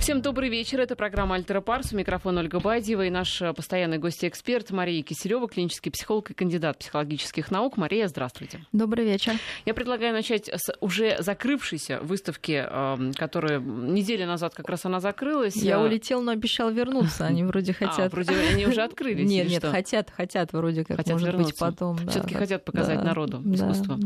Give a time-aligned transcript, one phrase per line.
[0.00, 0.80] Всем добрый вечер.
[0.80, 1.92] Это программа «Альтера Парс».
[1.92, 7.50] У микрофона Ольга Бадьева и наш постоянный гость-эксперт Мария Киселева, клинический психолог и кандидат психологических
[7.50, 7.76] наук.
[7.76, 8.64] Мария, здравствуйте.
[8.72, 9.34] Добрый вечер.
[9.66, 15.54] Я предлагаю начать с уже закрывшейся выставки, эм, которая неделю назад как раз она закрылась.
[15.54, 17.26] Я улетел, но обещал вернуться.
[17.26, 18.06] Они вроде а, хотят...
[18.06, 19.28] А, вроде они уже открылись?
[19.28, 21.52] Нет, нет, хотят, хотят вроде как, хотят может вернуться.
[21.52, 21.98] быть, потом.
[22.08, 23.98] все таки хотят показать народу искусство.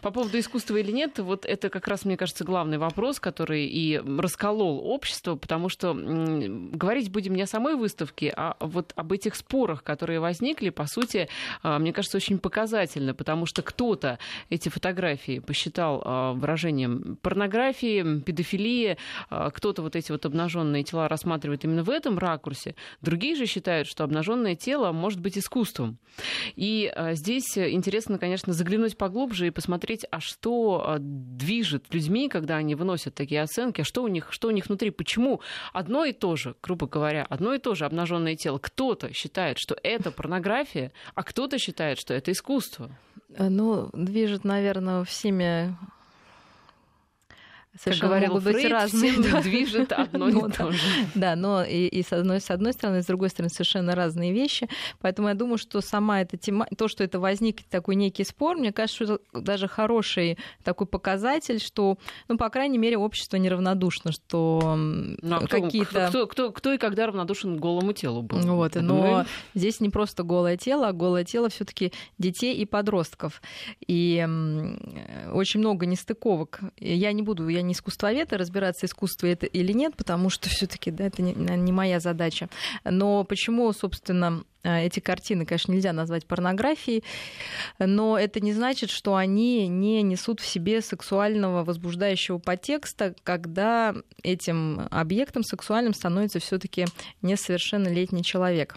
[0.00, 3.98] По поводу искусства или нет, вот это как раз, мне кажется, главный вопрос, который и
[3.98, 9.82] расколол общество, потому что говорить будем не о самой выставке, а вот об этих спорах,
[9.82, 11.28] которые возникли, по сути,
[11.62, 14.18] а, мне кажется, очень показательно, потому что кто-то
[14.50, 18.96] эти фотографии посчитал а, выражением порнографии, педофилии,
[19.30, 23.88] а, кто-то вот эти вот обнаженные тела рассматривает именно в этом ракурсе, другие же считают,
[23.88, 25.98] что обнаженное тело может быть искусством.
[26.56, 33.14] И здесь интересно, конечно, заглянуть поглубже и посмотреть, а что движет людьми, когда они выносят
[33.14, 35.23] такие оценки, а что у них, что у них внутри, почему
[35.72, 38.58] одно и то же, грубо говоря, одно и то же обнаженное тело.
[38.58, 42.90] Кто-то считает, что это порнография, а кто-то считает, что это искусство.
[43.38, 45.76] Ну, движет, наверное, всеми
[47.76, 49.12] Совершенно как говорил могут быть разные.
[49.12, 49.40] Всем да.
[49.42, 50.78] движет одно ну, и то же.
[51.14, 54.32] Да, но и, и с, одной, с одной стороны, и с другой стороны, совершенно разные
[54.32, 54.68] вещи.
[55.00, 58.72] Поэтому я думаю, что сама эта тема, то, что это возник такой некий спор, мне
[58.72, 64.76] кажется, что это даже хороший такой показатель, что, ну, по крайней мере, общество неравнодушно, что
[64.76, 66.08] ну, а какие-то...
[66.08, 68.38] Кто, кто, кто, кто и когда равнодушен к голому телу был?
[68.38, 69.26] Вот, но мы...
[69.54, 73.42] здесь не просто голое тело, а голое тело все таки детей и подростков.
[73.86, 74.18] И
[75.32, 76.60] очень много нестыковок.
[76.78, 80.90] Я не буду, я не искусствовед и разбираться, искусство это или нет, потому что все-таки
[80.90, 82.48] да, это не, не моя задача.
[82.84, 87.04] Но почему, собственно, э, эти картины, конечно, нельзя назвать порнографией,
[87.78, 94.86] но это не значит, что они не несут в себе сексуального возбуждающего подтекста, когда этим
[94.90, 96.86] объектом сексуальным становится все-таки
[97.22, 98.76] несовершеннолетний человек.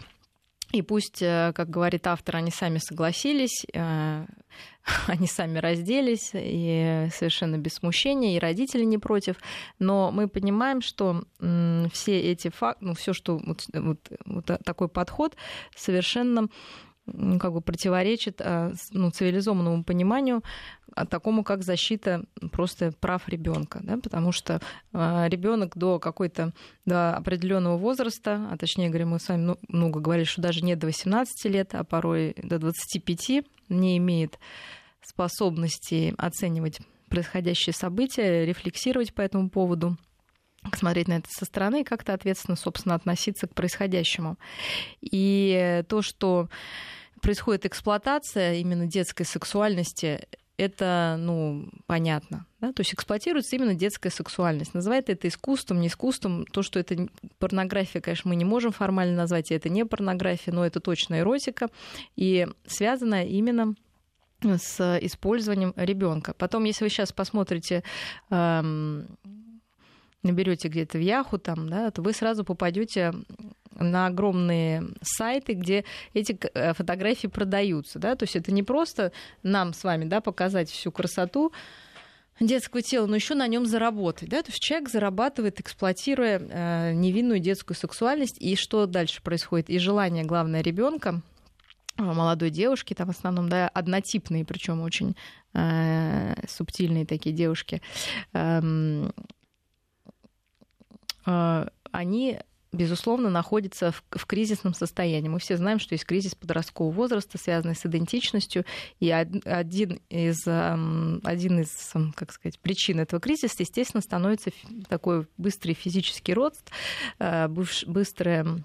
[0.72, 4.26] И пусть, э, как говорит автор, они сами согласились, э,
[5.06, 9.36] они сами разделись, и совершенно без смущения, и родители не против.
[9.78, 11.24] Но мы понимаем, что
[11.92, 15.36] все эти факты, ну, все, что вот, вот, вот такой подход
[15.76, 16.48] совершенно
[17.40, 20.42] как бы противоречит а, ну, цивилизованному пониманию
[20.94, 24.60] а, такому, как защита просто прав ребенка, да, потому что
[24.92, 26.52] а, ребенок до какой-то
[26.84, 30.76] до определенного возраста, а точнее говоря, мы с вами ну, много говорили, что даже не
[30.76, 34.38] до 18 лет, а порой до 25 не имеет
[35.08, 39.96] способности оценивать происходящие события, рефлексировать по этому поводу
[40.74, 44.36] смотреть на это со стороны и как-то ответственно, собственно, относиться к происходящему.
[45.00, 46.48] И то, что
[47.22, 50.26] происходит эксплуатация именно детской сексуальности,
[50.56, 52.44] это, ну, понятно.
[52.60, 52.72] Да?
[52.72, 54.74] То есть эксплуатируется именно детская сексуальность.
[54.74, 56.44] Называет это искусством, не искусством.
[56.46, 57.08] То, что это
[57.38, 61.68] порнография, конечно, мы не можем формально назвать, и это не порнография, но это точно эротика.
[62.16, 63.74] И связано именно
[64.42, 66.34] с использованием ребенка.
[66.34, 67.82] Потом, если вы сейчас посмотрите
[68.30, 69.06] эм,
[70.22, 73.12] наберете где-то в Яху, там, да, то вы сразу попадете
[73.78, 75.84] на огромные сайты, где
[76.14, 77.98] эти э, фотографии продаются.
[77.98, 78.16] Да?
[78.16, 79.12] То есть это не просто
[79.42, 81.52] нам с вами да, показать всю красоту
[82.40, 84.28] детского тела, но еще на нем заработать.
[84.28, 84.42] Да?
[84.42, 88.38] То есть человек зарабатывает, эксплуатируя э, невинную детскую сексуальность.
[88.40, 89.70] И что дальше происходит?
[89.70, 91.22] И желание, главное, ребенка
[91.98, 95.16] молодой девушки, там в основном, да, однотипные, причем очень
[95.54, 97.82] э, субтильные такие девушки,
[98.32, 99.10] э,
[101.26, 102.38] э, они
[102.72, 105.28] безусловно, находится в, в кризисном состоянии.
[105.28, 108.64] Мы все знаем, что есть кризис подросткового возраста, связанный с идентичностью,
[109.00, 114.50] и один из, один из как сказать, причин этого кризиса, естественно, становится
[114.88, 116.70] такой быстрый физический рост,
[117.18, 118.62] э, быстрое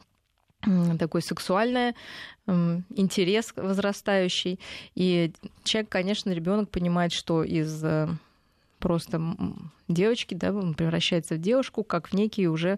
[1.00, 1.96] такой сексуальный
[2.46, 4.60] интерес возрастающий.
[4.96, 5.32] И
[5.64, 8.10] человек, конечно, ребенок понимает, что из э,
[8.80, 9.22] просто
[9.88, 12.78] девочки, да, он превращается в девушку, как в некий уже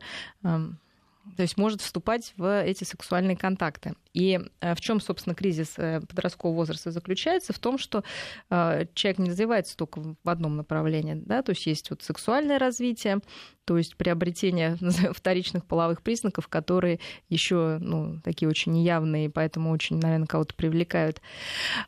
[1.35, 3.95] то есть может вступать в эти сексуальные контакты.
[4.15, 7.51] И э, в чем, собственно, кризис э, подросткового возраста заключается?
[7.51, 8.03] В том, что
[8.49, 11.15] э, человек не развивается только в одном направлении.
[11.15, 11.41] Да?
[11.41, 13.19] То есть есть вот сексуальное развитие,
[13.65, 14.77] то есть приобретение
[15.13, 21.21] вторичных половых признаков, которые еще ну, такие очень неявные, поэтому очень, наверное, кого-то привлекают.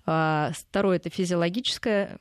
[0.05, 2.17] А, второе это физиологическое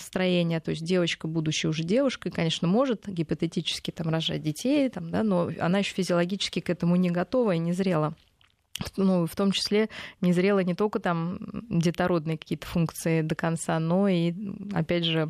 [0.00, 5.22] строение, то есть девочка, будущая уже девушка, конечно, может гипотетически там рожать детей, там, да,
[5.22, 8.14] но она еще физиологически к этому не готова и не зрела
[8.96, 9.88] ну, в том числе
[10.20, 11.38] не зрела не только там
[11.70, 14.34] детородные какие-то функции до конца, но и,
[14.72, 15.28] опять же,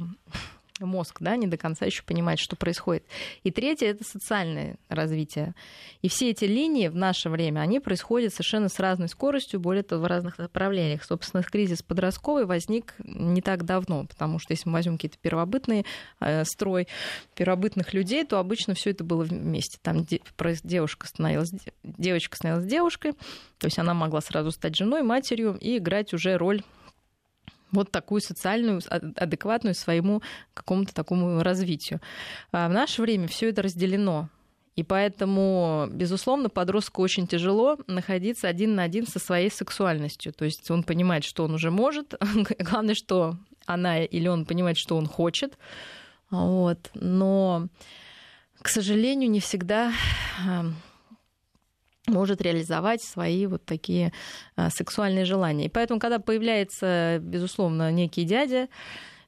[0.84, 3.04] мозг, да, не до конца еще понимает, что происходит.
[3.42, 5.54] И третье это социальное развитие.
[6.02, 10.02] И все эти линии в наше время, они происходят совершенно с разной скоростью, более того,
[10.02, 11.04] в разных направлениях.
[11.04, 15.84] Собственно, кризис подростковый возник не так давно, потому что если мы возьмем какие-то первобытные
[16.20, 16.88] э, строй
[17.34, 19.78] первобытных людей, то обычно все это было вместе.
[19.82, 20.04] Там
[20.62, 21.52] девушка становилась,
[21.82, 23.12] девочка становилась девушкой,
[23.58, 26.62] то есть она могла сразу стать женой, матерью и играть уже роль
[27.74, 30.22] вот такую социальную, адекватную своему
[30.54, 32.00] какому-то такому развитию.
[32.52, 34.28] А в наше время все это разделено.
[34.76, 40.32] И поэтому, безусловно, подростку очень тяжело находиться один на один со своей сексуальностью.
[40.32, 42.14] То есть он понимает, что он уже может.
[42.58, 43.36] Главное, что
[43.66, 45.56] она или он понимает, что он хочет.
[46.30, 46.90] Вот.
[46.94, 47.68] Но,
[48.60, 49.92] к сожалению, не всегда
[52.06, 54.12] может реализовать свои вот такие
[54.56, 55.66] а, сексуальные желания.
[55.66, 58.68] И поэтому, когда появляется, безусловно, некий дядя,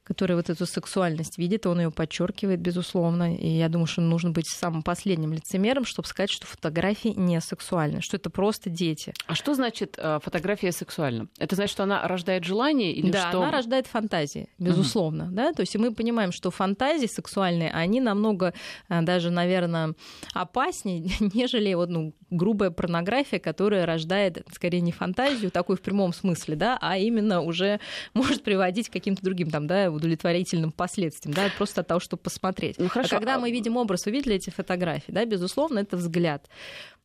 [0.07, 3.35] который вот эту сексуальность видит, он ее подчеркивает, безусловно.
[3.35, 7.99] И я думаю, что нужно быть самым последним лицемером, чтобы сказать, что фотографии не сексуальны,
[8.01, 9.13] что это просто дети.
[9.25, 11.27] А что значит э, фотография сексуальна?
[11.39, 13.41] Это значит, что она рождает желание или да, что?
[13.41, 15.25] она рождает фантазии, безусловно.
[15.25, 15.33] Угу.
[15.33, 15.51] Да?
[15.51, 18.53] То есть мы понимаем, что фантазии сексуальные, они намного
[18.87, 19.93] э, даже, наверное,
[20.33, 26.55] опаснее, нежели вот, ну, грубая порнография, которая рождает скорее не фантазию, такой в прямом смысле,
[26.55, 27.81] да, а именно уже
[28.13, 32.77] может приводить к каким-то другим там, да, удовлетворительным последствиям, да, просто от того, чтобы посмотреть.
[32.77, 33.15] Ну, хорошо.
[33.15, 36.47] А когда а мы видим образ, вы видели эти фотографии, да, безусловно, это взгляд.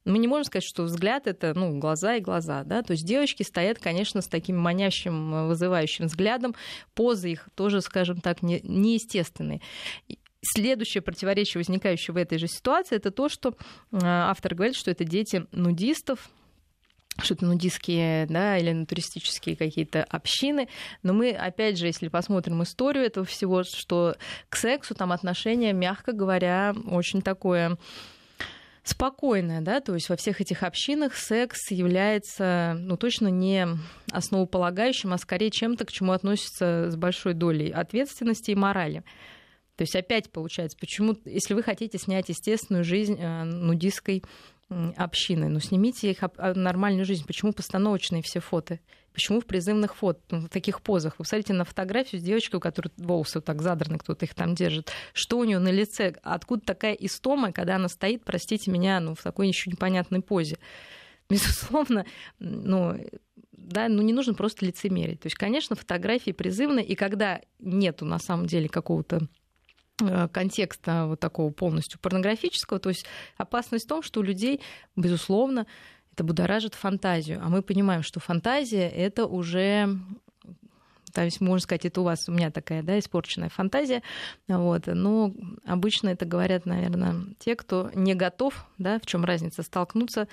[0.04, 2.64] Мы не можем сказать, что взгляд это ну, глаза и глаза.
[2.64, 2.82] Да?
[2.82, 6.54] То есть девочки стоят, конечно, с таким манящим, вызывающим взглядом.
[6.94, 9.60] Позы их тоже, скажем так, не, неестественные.
[10.44, 13.54] Следующее противоречие, возникающее в этой же ситуации, это то, что
[13.92, 16.30] а, автор говорит, что это дети нудистов,
[17.18, 20.68] что-то нудистские, да, или туристические какие-то общины.
[21.02, 24.16] Но мы, опять же, если посмотрим историю этого всего, что
[24.48, 27.76] к сексу там отношение, мягко говоря, очень такое
[28.84, 33.68] спокойное, да, то есть во всех этих общинах секс является, ну, точно не
[34.10, 39.04] основополагающим, а скорее чем-то, к чему относится с большой долей ответственности и морали.
[39.76, 44.22] То есть опять получается, почему, если вы хотите снять естественную жизнь э, нудистской
[44.96, 45.48] общины.
[45.48, 47.24] Ну, снимите их а, нормальную жизнь.
[47.26, 48.80] Почему постановочные все фото?
[49.12, 51.14] Почему в призывных фото, ну, в таких позах?
[51.18, 54.54] Вы посмотрите на фотографию с девочкой, у которой волосы вот так задраны, кто-то их там
[54.54, 54.90] держит.
[55.12, 56.14] Что у нее на лице?
[56.22, 60.58] Откуда такая истома, когда она стоит, простите меня, ну, в такой еще непонятной позе?
[61.28, 62.06] Безусловно,
[62.38, 62.96] ну,
[63.52, 65.20] да, ну не нужно просто лицемерить.
[65.20, 69.28] То есть, конечно, фотографии призывны, и когда нету на самом деле какого-то
[70.32, 72.78] контекста вот такого полностью порнографического.
[72.78, 73.06] То есть
[73.36, 74.60] опасность в том, что у людей,
[74.96, 75.66] безусловно,
[76.12, 77.40] это будоражит фантазию.
[77.42, 79.98] А мы понимаем, что фантазия— это уже
[81.12, 84.02] то есть, можно сказать, это у вас, у меня такая, да, испорченная фантазия,
[84.48, 85.34] вот, но
[85.66, 90.26] обычно это говорят, наверное, те, кто не готов, да, в чем разница, столкнуться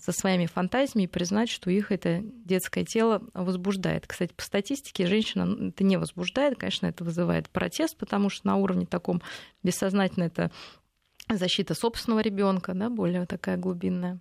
[0.00, 4.06] со своими фантазиями и признать, что их это детское тело возбуждает.
[4.06, 8.86] Кстати, по статистике женщина это не возбуждает, конечно, это вызывает протест, потому что на уровне
[8.86, 9.22] таком
[9.62, 10.50] бессознательно это
[11.28, 14.20] защита собственного ребенка, да, более такая глубинная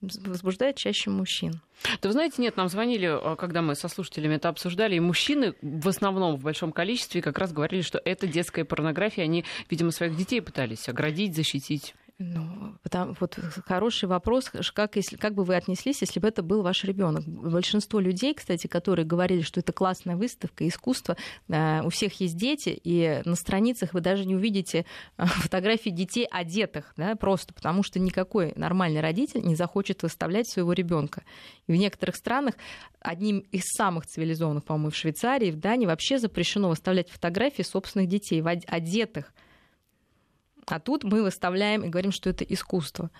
[0.00, 1.60] возбуждает чаще мужчин.
[2.00, 5.54] Да вы знаете, нет, нам звонили, а, когда мы со слушателями это обсуждали, и мужчины
[5.62, 10.16] в основном в большом количестве как раз говорили, что это детская порнография, они, видимо, своих
[10.16, 11.94] детей пытались оградить, защитить.
[12.18, 16.62] Ну, потому, вот хороший вопрос, как, если, как бы вы отнеслись, если бы это был
[16.62, 17.24] ваш ребенок?
[17.26, 21.18] Большинство людей, кстати, которые говорили, что это классная выставка, искусство,
[21.48, 24.86] э, у всех есть дети, и на страницах вы даже не увидите
[25.18, 30.72] э, фотографии детей одетых, да, просто потому что никакой нормальный родитель не захочет выставлять своего
[30.72, 31.22] ребенка.
[31.66, 32.54] И в некоторых странах
[33.00, 38.42] одним из самых цивилизованных, по-моему, в Швейцарии, в Дании вообще запрещено выставлять фотографии собственных детей,
[38.42, 39.34] одетых
[40.66, 43.10] а тут мы выставляем и говорим, что это искусство.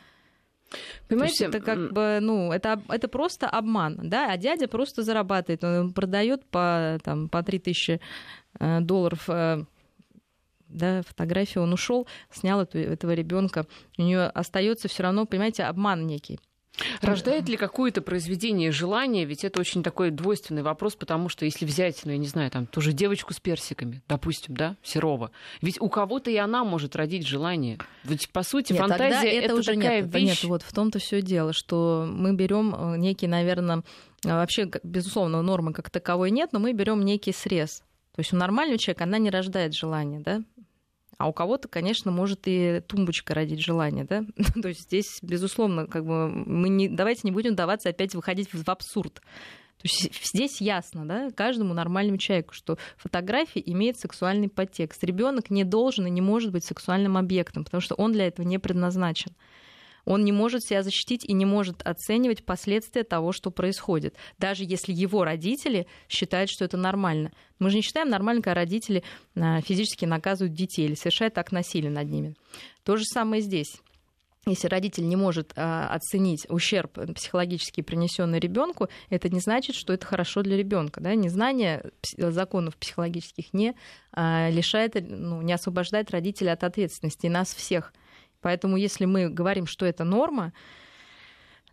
[1.09, 5.93] Понимаете, это как бы, ну, это, это просто обман, да, а дядя просто зарабатывает, он
[5.93, 8.01] продает по, там, по 3000
[8.59, 9.65] э, долларов э,
[10.69, 16.07] да, фотографию, он ушел, снял эту, этого ребенка, у нее остается все равно, понимаете, обман
[16.07, 16.41] некий.
[17.01, 19.25] Рождает ли какое-то произведение желание?
[19.25, 22.67] Ведь это очень такой двойственный вопрос, потому что если взять, ну, я не знаю, там,
[22.67, 25.31] ту же девочку с персиками, допустим, да, Серова,
[25.63, 27.79] ведь у кого-то и она может родить желание.
[28.05, 30.43] Ведь, по сути, нет, фантазия это, это уже такая нет, вещь...
[30.43, 33.83] Нет, вот в том-то все дело, что мы берем э, некий, наверное,
[34.25, 37.83] э, вообще, безусловно, нормы как таковой нет, но мы берем некий срез.
[38.15, 40.43] То есть у нормального человека она не рождает желание, да?
[41.19, 44.25] А у кого-то, конечно, может и тумбочка родить желание, да?
[44.63, 48.69] То есть здесь, безусловно, как бы мы не, давайте не будем даваться опять выходить в
[48.69, 49.23] абсурд.
[49.83, 55.05] То здесь ясно, да, каждому нормальному человеку, что фотография имеет сексуальный подтекст.
[55.05, 58.59] Ребенок не должен и не может быть сексуальным объектом, потому что он для этого не
[58.59, 59.33] предназначен.
[60.07, 64.93] Он не может себя защитить и не может оценивать последствия того, что происходит, даже если
[64.93, 67.33] его родители считают, что это нормально.
[67.59, 69.03] Мы же не считаем нормально, когда родители
[69.35, 72.35] а, физически наказывают детей или совершают так насилие над ними.
[72.85, 73.83] То же самое здесь
[74.49, 80.07] если родитель не может а, оценить ущерб психологически принесенный ребенку, это не значит, что это
[80.07, 81.01] хорошо для ребенка.
[81.01, 81.17] Да?
[81.17, 83.75] Незнание законов психологических не
[84.13, 87.93] а, лишает, ну, не освобождает родителя от ответственности, и нас всех.
[88.41, 90.53] Поэтому если мы говорим, что это норма,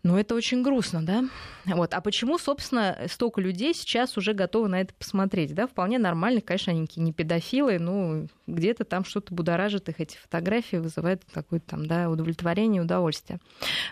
[0.04, 1.24] ну, это очень грустно, да?
[1.64, 1.94] Вот.
[1.94, 5.54] А почему, собственно, столько людей сейчас уже готовы на это посмотреть?
[5.54, 5.66] Да?
[5.66, 11.22] Вполне нормально, конечно, они не педофилы, ну, где-то там что-то будоражит их, эти фотографии вызывают
[11.32, 13.40] какое-то там, да, удовлетворение, удовольствие.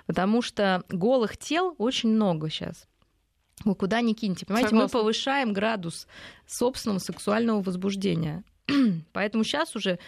[0.07, 2.87] Потому что голых тел очень много сейчас.
[3.65, 4.99] Вы куда ни киньте, понимаете, Согласна.
[4.99, 6.07] мы повышаем градус
[6.47, 8.45] собственного сексуального возбуждения.
[9.13, 9.99] Поэтому сейчас уже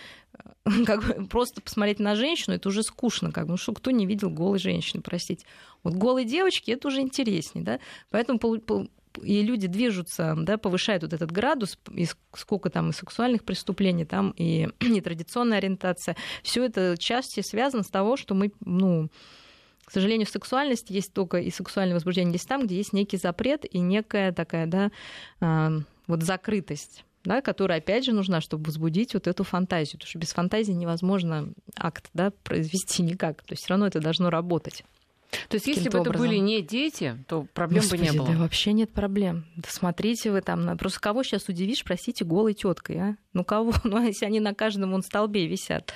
[0.64, 3.90] э, как бы, просто посмотреть на женщину, это уже скучно, как бы, ну что, кто
[3.90, 5.46] не видел голой женщины, простите.
[5.82, 7.78] Вот голые девочки, это уже интереснее, да,
[8.10, 8.38] поэтому
[9.22, 14.34] и люди движутся, да, повышают вот этот градус, и сколько там и сексуальных преступлений, там
[14.36, 16.16] и нетрадиционная ориентация.
[16.42, 19.10] Все это части связано с того, что мы, ну,
[19.84, 23.78] к сожалению, сексуальность есть только и сексуальное возбуждение есть там, где есть некий запрет и
[23.78, 24.90] некая такая, да,
[25.40, 29.94] э, вот закрытость да, которая, опять же, нужна, чтобы возбудить вот эту фантазию.
[29.94, 33.42] Потому что без фантазии невозможно акт да, произвести никак.
[33.42, 34.84] То есть все равно это должно работать.
[35.48, 38.28] То есть, если бы это были не дети, то проблем Господи, бы не было.
[38.28, 39.46] Да вообще нет проблем.
[39.56, 40.76] Да смотрите вы там.
[40.78, 43.16] Просто кого сейчас удивишь, простите, голой теткой, а?
[43.32, 43.72] Ну кого?
[43.84, 45.92] Ну, если они на каждом вон столбе висят.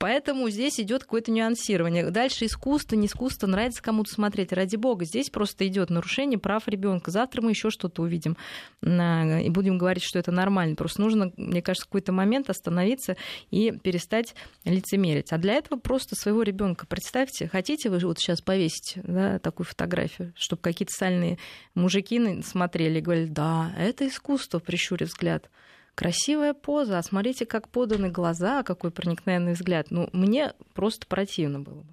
[0.00, 2.10] Поэтому здесь идет какое-то нюансирование.
[2.10, 4.52] Дальше искусство, не искусство, нравится кому-то смотреть.
[4.52, 7.10] Ради бога, здесь просто идет нарушение прав ребенка.
[7.10, 8.36] Завтра мы еще что-то увидим
[8.80, 10.76] и будем говорить, что это нормально.
[10.76, 13.16] Просто нужно, мне кажется, в какой-то момент остановиться
[13.50, 15.32] и перестать лицемерить.
[15.32, 20.32] А для этого просто своего ребенка представьте, хотите вы вот сейчас повесить да, такую фотографию,
[20.36, 21.38] чтобы какие-то сальные
[21.74, 25.50] мужики смотрели и говорили, да, это искусство, прищурив взгляд
[25.98, 29.88] красивая поза, а смотрите, как поданы глаза, какой проникновенный взгляд.
[29.90, 31.92] Ну, мне просто противно было бы.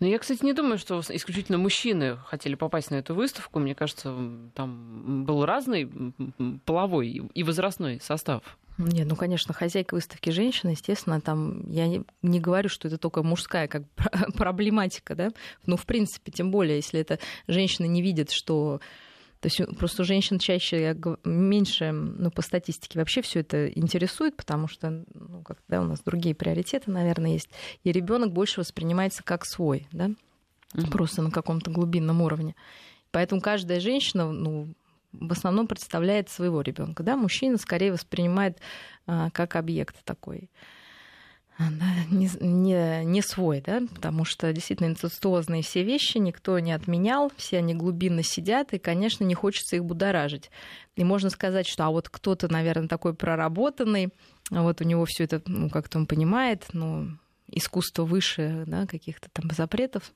[0.00, 3.58] Ну, я, кстати, не думаю, что исключительно мужчины хотели попасть на эту выставку.
[3.58, 4.16] Мне кажется,
[4.54, 6.14] там был разный
[6.64, 8.56] половой и возрастной состав.
[8.78, 13.22] Нет, ну, конечно, хозяйка выставки женщина, естественно, там я не, не говорю, что это только
[13.22, 13.82] мужская как
[14.36, 15.28] проблематика, да,
[15.66, 18.80] ну, в принципе, тем более, если это женщина не видит, что
[19.44, 25.04] то есть просто женщин чаще, меньше, ну, по статистике вообще все это интересует, потому что,
[25.12, 27.50] ну, как, да, у нас другие приоритеты, наверное, есть.
[27.82, 30.90] И ребенок больше воспринимается как свой, да, mm-hmm.
[30.90, 32.54] просто на каком-то глубинном уровне.
[33.10, 34.72] Поэтому каждая женщина, ну,
[35.12, 38.60] в основном представляет своего ребенка, да, мужчина скорее воспринимает
[39.06, 40.48] а, как объект такой
[41.58, 47.58] не, не, не свой, да, потому что действительно инцестуозные все вещи никто не отменял, все
[47.58, 50.50] они глубинно сидят, и, конечно, не хочется их будоражить.
[50.96, 54.12] И можно сказать, что а вот кто-то, наверное, такой проработанный,
[54.50, 57.16] вот у него все это, ну, как-то он понимает, ну,
[57.48, 60.12] искусство выше, да, каких-то там запретов.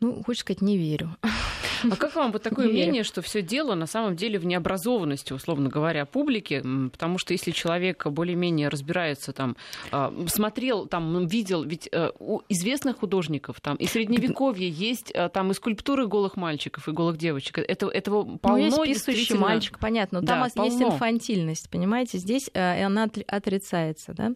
[0.00, 1.16] Ну, хочешь сказать, не верю.
[1.90, 5.68] А как вам вот такое мнение, что все дело на самом деле в необразованности, условно
[5.68, 6.62] говоря, публики?
[6.92, 9.56] Потому что если человек более-менее разбирается, там,
[9.90, 15.50] а, смотрел, там, видел, ведь э, у известных художников там и средневековье есть э, там
[15.50, 17.58] и скульптуры голых мальчиков и голых девочек.
[17.58, 18.68] Это, этого полно.
[18.68, 20.20] Ну, есть писающий мальчик, понятно.
[20.20, 20.70] Но да, там полно.
[20.70, 22.18] есть инфантильность, понимаете?
[22.18, 24.34] Здесь э, она отрицается, да?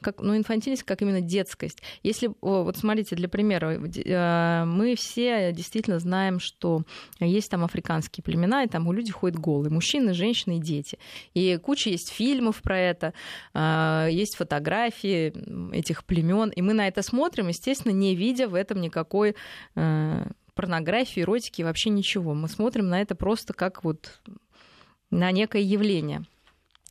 [0.00, 1.82] Как, ну, инфантильность как именно детскость.
[2.02, 6.82] Если, вот смотрите, для примера, э, мы все действительно знаем, что
[7.20, 10.98] есть там африканские племена, и там у людей ходят голые, мужчины, женщины и дети.
[11.34, 13.14] И куча есть фильмов про это,
[13.54, 15.32] э, есть фотографии
[15.74, 19.34] этих племен, и мы на это смотрим, естественно, не видя в этом никакой
[19.74, 22.34] э, порнографии, эротики, вообще ничего.
[22.34, 24.20] Мы смотрим на это просто как вот
[25.10, 26.24] на некое явление.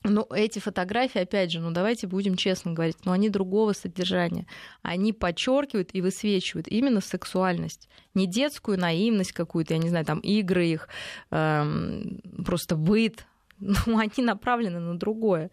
[0.03, 4.47] Но эти фотографии, опять же, ну давайте будем честно говорить, но они другого содержания.
[4.81, 7.87] Они подчеркивают и высвечивают именно сексуальность.
[8.15, 10.89] Не детскую наивность какую-то, я не знаю, там игры их,
[11.29, 13.25] эм, просто быт.
[13.85, 15.51] Ну, они направлены на другое.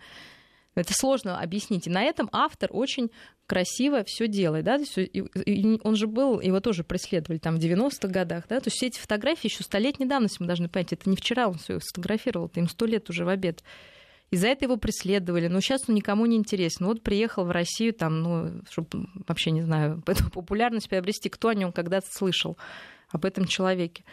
[0.75, 1.87] Это сложно объяснить.
[1.87, 3.11] И на этом автор очень
[3.47, 4.65] красиво все делает.
[4.65, 4.77] Да?
[4.77, 8.45] И он же был, его тоже преследовали там в 90-х годах.
[8.49, 8.61] Да?
[8.61, 10.95] То есть все эти фотографии еще столетней давности мы должны понять.
[10.95, 13.63] Это не вчера он все сфотографировал, это им сто лет уже в обед.
[14.31, 15.49] И за это его преследовали.
[15.49, 16.87] Но сейчас он никому не интересен.
[16.87, 21.55] Вот приехал в Россию, там, ну, чтобы вообще не знаю, эту популярность приобрести, кто о
[21.55, 22.59] нем когда-то слышал
[23.11, 24.05] об этом человеке.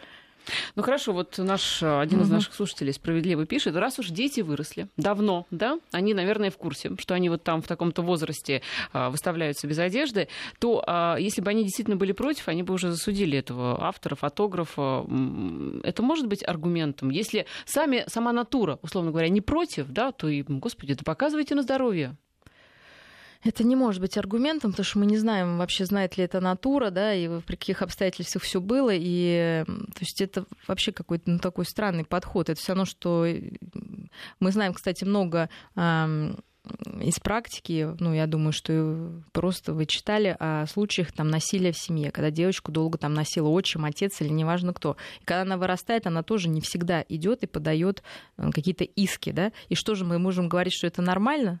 [0.74, 5.46] Ну хорошо, вот наш один из наших слушателей справедливо пишет, раз уж дети выросли давно,
[5.50, 8.62] да, они, наверное, в курсе, что они вот там в таком-то возрасте
[8.92, 12.90] а, выставляются без одежды, то а, если бы они действительно были против, они бы уже
[12.90, 15.04] засудили этого автора, фотографа.
[15.82, 17.10] Это может быть аргументом.
[17.10, 21.62] Если сами, сама натура, условно говоря, не против, да, то и, господи, это показывайте на
[21.62, 22.16] здоровье.
[23.46, 26.90] Это не может быть аргументом, потому что мы не знаем вообще, знает ли это натура,
[26.90, 28.90] да, и при каких обстоятельствах все было.
[28.92, 32.48] И то есть это вообще какой-то ну, такой странный подход.
[32.48, 33.26] Это все равно, что
[34.40, 35.48] мы знаем, кстати, много
[37.00, 42.10] из практики, ну, я думаю, что просто вы читали о случаях там, насилия в семье,
[42.10, 44.96] когда девочку долго там носила отчим, отец или неважно кто.
[45.20, 48.02] И когда она вырастает, она тоже не всегда идет и подает
[48.36, 49.52] э, какие-то иски, да.
[49.68, 51.60] И что же мы можем говорить, что это нормально?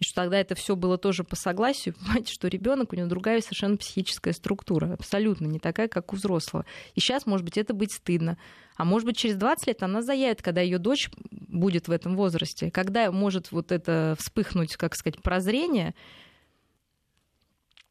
[0.00, 3.40] И что тогда это все было тоже по согласию, понимаете, что ребенок у него другая
[3.40, 6.64] совершенно психическая структура, абсолютно не такая, как у взрослого.
[6.94, 8.38] И сейчас, может быть, это быть стыдно.
[8.76, 12.70] А может быть, через 20 лет она заявит, когда ее дочь будет в этом возрасте.
[12.70, 15.94] Когда может вот это вспыхнуть, как сказать, прозрение,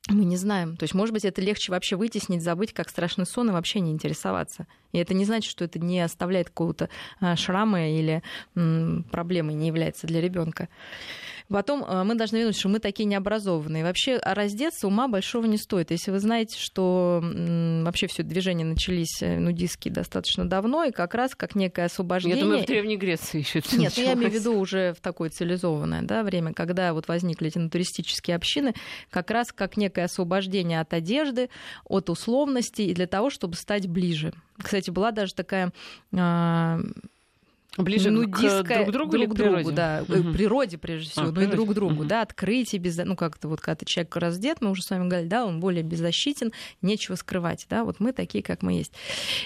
[0.07, 0.75] мы не знаем.
[0.77, 3.91] То есть, может быть, это легче вообще вытеснить, забыть, как страшный сон и вообще не
[3.91, 4.65] интересоваться.
[4.91, 6.89] И это не значит, что это не оставляет какого-то
[7.19, 8.23] а, шрама или
[8.55, 10.69] проблемы не является для ребенка.
[11.49, 13.83] Потом э, мы должны видеть, что мы такие необразованные.
[13.83, 15.91] Вообще раздеться ума большого не стоит.
[15.91, 21.33] Если вы знаете, что вообще все движения начались э, нудистские достаточно давно, и как раз
[21.35, 22.37] как некое освобождение...
[22.37, 25.01] Я думаю, в Древней Греции еще это Нет, ну, я имею в виду уже в
[25.01, 28.75] такое цивилизованное да, время, когда вот возникли эти натуристические общины,
[29.09, 31.49] как раз как некое освобождение от одежды,
[31.85, 34.33] от условностей, и для того, чтобы стать ближе.
[34.61, 35.71] Кстати, была даже такая
[36.15, 36.79] а,
[37.77, 40.33] Ближе нудистская, к друг другу друг или к другу, да, угу.
[40.33, 42.03] природе прежде всего, а, но и друг другу, угу.
[42.03, 45.45] да, открытие, без, ну как-то вот когда человек раздет, мы уже с вами говорили, да,
[45.45, 48.93] он более беззащитен, нечего скрывать, да, вот мы такие, как мы есть.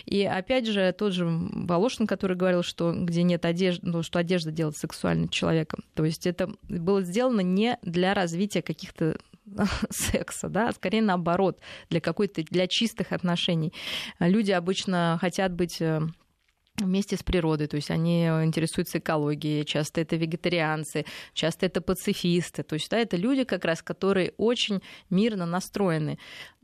[0.06, 4.51] И опять же тот же Волошин, который говорил, что где нет одежды, ну, что одежда
[4.51, 9.18] делает сексуальным человеком, то есть это было сделано не для развития каких-то
[9.89, 13.74] секса, да, а скорее наоборот, для какой-то, для чистых отношений.
[14.20, 16.01] Люди обычно хотят быть э,
[16.77, 22.74] вместе с природой, то есть они интересуются экологией, часто это вегетарианцы, часто это пацифисты, то
[22.74, 26.18] есть да, это люди как раз, которые очень мирно настроены.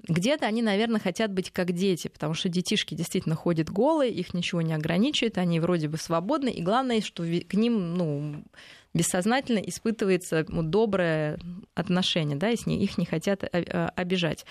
[0.08, 4.62] Где-то они, наверное, хотят быть как дети, потому что детишки действительно ходят голые, их ничего
[4.62, 8.44] не ограничивает, они вроде бы свободны, и главное, что к ним, ну,
[8.94, 11.40] бессознательно испытывается ну, доброе
[11.76, 14.46] отношение, да, и с них, их не хотят э, э, обижать.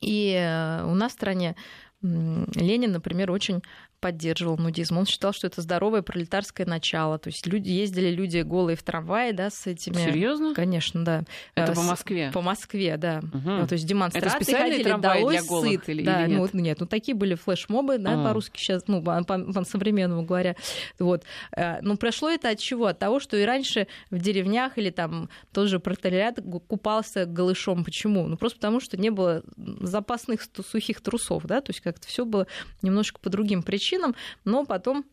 [0.00, 1.56] И э, у нас в стране
[2.02, 3.62] Ленин, например, очень
[4.06, 4.98] поддерживал нудизм.
[4.98, 7.18] Он считал, что это здоровое пролетарское начало.
[7.18, 9.96] То есть люди ездили люди голые в трамвае, да, с этими.
[9.96, 10.54] Серьезно?
[10.54, 11.24] Конечно, да.
[11.56, 11.76] Это с...
[11.76, 12.30] по Москве.
[12.32, 13.18] По Москве, да.
[13.18, 13.50] Угу.
[13.50, 15.88] Ну, то есть демонстрации это специальные ходили долой для голых сыт.
[15.88, 16.50] Или, да, или нет?
[16.52, 18.28] Ну, нет, ну такие были флешмобы, да, а.
[18.28, 20.54] по-русски сейчас, ну по, по, по современному говоря.
[21.00, 21.24] Вот.
[21.56, 22.86] Э, но прошло это от чего?
[22.86, 26.38] От того, что и раньше в деревнях или там тот же протолериат
[26.68, 27.82] купался голышом.
[27.82, 28.28] Почему?
[28.28, 32.46] Ну просто потому, что не было запасных сухих трусов, да, то есть как-то все было
[32.82, 35.04] немножко по другим причинам причинам, но потом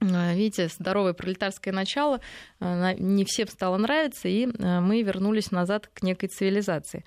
[0.00, 2.20] э, Видите, здоровое пролетарское начало
[2.60, 7.04] не всем стало нравиться, и э, мы вернулись назад к некой цивилизации.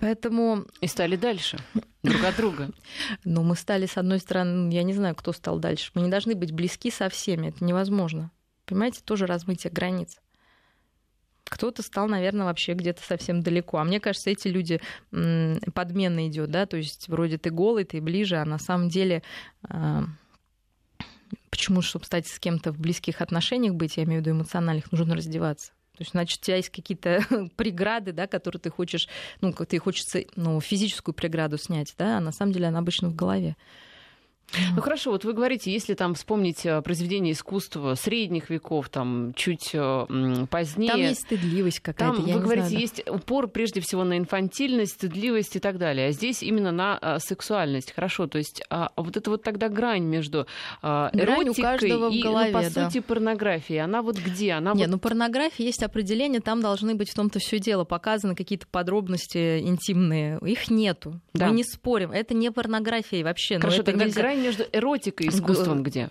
[0.00, 0.64] Поэтому...
[0.80, 1.58] И стали дальше,
[2.02, 2.70] друг от друга.
[3.24, 5.90] Ну, мы стали, с одной стороны, я не знаю, кто стал дальше.
[5.94, 8.30] Мы не должны быть близки со всеми, это невозможно.
[8.64, 10.18] Понимаете, тоже размытие границ.
[11.48, 13.78] Кто-то стал, наверное, вообще где-то совсем далеко.
[13.78, 14.80] А мне кажется, эти люди
[15.10, 19.22] подменно идет, да, то есть вроде ты голый, ты ближе, а на самом деле
[19.62, 20.04] а,
[21.50, 25.14] почему, чтобы стать с кем-то в близких отношениях быть, я имею в виду эмоциональных, нужно
[25.14, 25.72] раздеваться.
[25.96, 27.24] То есть, значит, у тебя есть какие-то
[27.56, 29.08] преграды, да, которые ты хочешь,
[29.40, 33.08] ну, как ты хочется, ну, физическую преграду снять, да, а на самом деле она обычно
[33.08, 33.56] в голове.
[34.74, 39.70] Ну хорошо, вот вы говорите, если там вспомнить э, произведения искусства средних веков, там чуть
[39.74, 40.90] э, позднее.
[40.90, 42.16] Там есть стыдливость какая-то.
[42.16, 46.08] Там, я вы говорите, знаю, есть упор прежде всего на инфантильность, стыдливость и так далее.
[46.08, 47.92] А здесь именно на а, сексуальность.
[47.92, 50.46] Хорошо, то есть а, вот это вот тогда грань между
[50.80, 52.84] а, грань эротикой и, голове, ну, по да.
[52.86, 53.82] сути, порнографией.
[53.82, 54.52] Она вот где?
[54.52, 54.92] Она Нет, вот...
[54.92, 60.38] ну порнография есть определение, там должны быть в том-то все дело показаны какие-то подробности интимные.
[60.42, 61.20] Их нету.
[61.34, 61.48] Да.
[61.48, 62.12] Мы не спорим.
[62.12, 63.58] Это не порнография вообще.
[63.58, 64.20] Хорошо, тогда нельзя...
[64.20, 66.10] грань между эротикой и искусством где?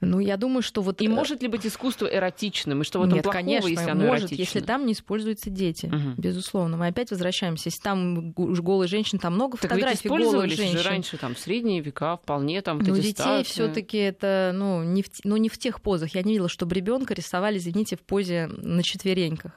[0.00, 1.00] Ну, я думаю, что вот...
[1.00, 2.82] И э, может ли быть искусство эротичным?
[2.82, 4.42] И что в этом Нет, плохого, конечно, если оно может, эротично?
[4.42, 6.20] если там не используются дети, угу.
[6.20, 6.76] безусловно.
[6.76, 7.68] Мы опять возвращаемся.
[7.68, 10.78] Если там голые женщины, там много так фотографий голых женщин.
[10.78, 14.82] же раньше, там, в средние века, вполне там вот Ну, детей все таки это, ну
[14.82, 16.14] не, в, ну, не в тех позах.
[16.14, 19.52] Я не видела, чтобы ребенка рисовали, извините, в позе на четвереньках.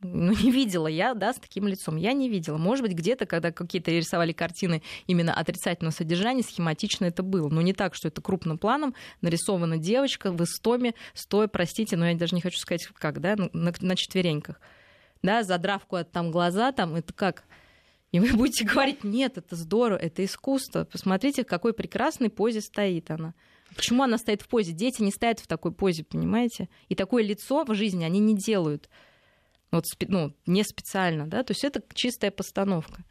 [0.00, 1.96] Ну, не видела я, да, с таким лицом.
[1.96, 2.56] Я не видела.
[2.56, 7.48] Может быть, где-то, когда какие-то рисовали картины именно отрицательного содержания, схематично это было.
[7.48, 12.16] Но не так, что это крупным планом нарисована девочка в истоме, стоя, простите, но я
[12.16, 14.60] даже не хочу сказать, как, да, ну, на, на четвереньках.
[15.22, 17.44] Да, задрав куда-то там глаза, там, это как?
[18.12, 20.84] И вы будете говорить, нет, это здорово, это искусство.
[20.84, 23.34] Посмотрите, в какой прекрасной позе стоит она.
[23.74, 24.72] Почему она стоит в позе?
[24.72, 26.68] Дети не стоят в такой позе, понимаете?
[26.88, 28.88] И такое лицо в жизни они не делают.
[29.70, 33.04] Вот, ну, не специально, да, то есть это чистая постановка.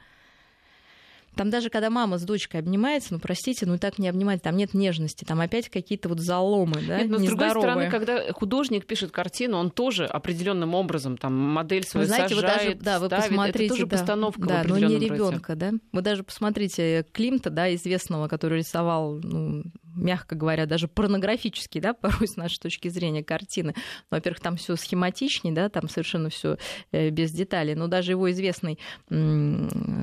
[1.37, 4.73] Там даже когда мама с дочкой обнимается, ну простите, ну так не обнимать, там нет
[4.73, 9.11] нежности, там опять какие-то вот заломы, да, нет, но с другой стороны, когда художник пишет
[9.11, 13.05] картину, он тоже определенным образом там модель свою вы знаете, сажает, вы даже, да, вы
[13.05, 15.73] ставит, посмотрите, это тоже да, постановка да, но не ребенка, да.
[15.91, 19.63] Вы даже посмотрите Климта, да, известного, который рисовал, ну,
[19.97, 23.73] мягко говоря, даже порнографические, да, порой с нашей точки зрения картины.
[24.09, 26.57] Во-первых, там все схематичнее, да, там совершенно все
[26.91, 27.75] э, без деталей.
[27.75, 28.79] Но даже его известный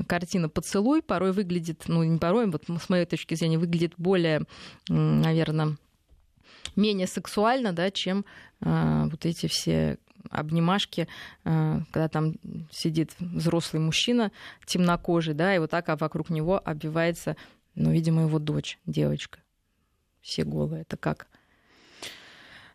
[0.07, 4.43] картина «Поцелуй» порой выглядит, ну не порой, вот с моей точки зрения, выглядит более,
[4.89, 5.77] наверное,
[6.75, 8.25] менее сексуально, да, чем
[8.61, 9.97] э, вот эти все
[10.29, 11.07] обнимашки,
[11.43, 12.35] э, когда там
[12.71, 14.31] сидит взрослый мужчина
[14.65, 17.35] темнокожий, да, и вот так а вокруг него обвивается,
[17.75, 19.39] ну, видимо, его дочь, девочка.
[20.25, 20.81] Все голые.
[20.81, 21.27] Это как?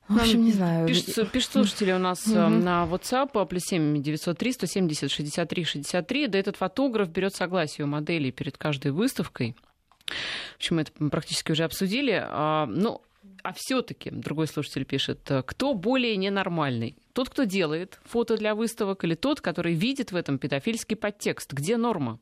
[0.07, 0.87] В общем, не знаю.
[0.87, 2.35] Пишут, пишут слушатели у нас угу.
[2.35, 6.27] на WhatsApp плюс 7 903 170 63 63.
[6.29, 9.57] Да этот фотограф берет согласие у моделей перед каждой выставкой.
[10.07, 12.23] В общем, мы это практически уже обсудили.
[12.25, 13.03] А, ну,
[13.43, 16.97] а все-таки, другой слушатель пишет, кто более ненормальный?
[17.15, 21.53] Тот, кто делает фото для выставок, или тот, который видит в этом педофильский подтекст?
[21.53, 22.21] Где норма?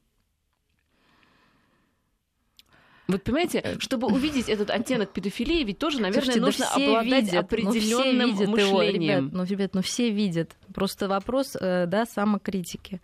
[3.09, 7.25] Вот понимаете, э, чтобы увидеть этот оттенок педофилии, ведь тоже, наверное, Слушайте, нужно да обладать
[7.25, 8.67] видят, определенным ну, мышлением.
[8.67, 10.57] Его, ребят, ну, ребят, ну все видят.
[10.75, 13.01] Просто вопрос, э, да, самокритики.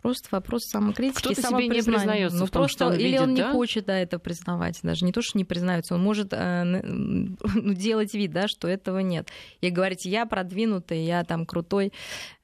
[0.00, 3.20] Просто вопрос самокритики Кто-то себе не признается ну, в том, просто, что он Или видит,
[3.22, 3.46] он да?
[3.48, 4.78] не хочет да, это признавать.
[4.84, 9.00] Даже не то, что не признается, он может э, ну, делать вид, да, что этого
[9.00, 9.28] нет.
[9.60, 11.92] И говорить, я продвинутый, я там крутой,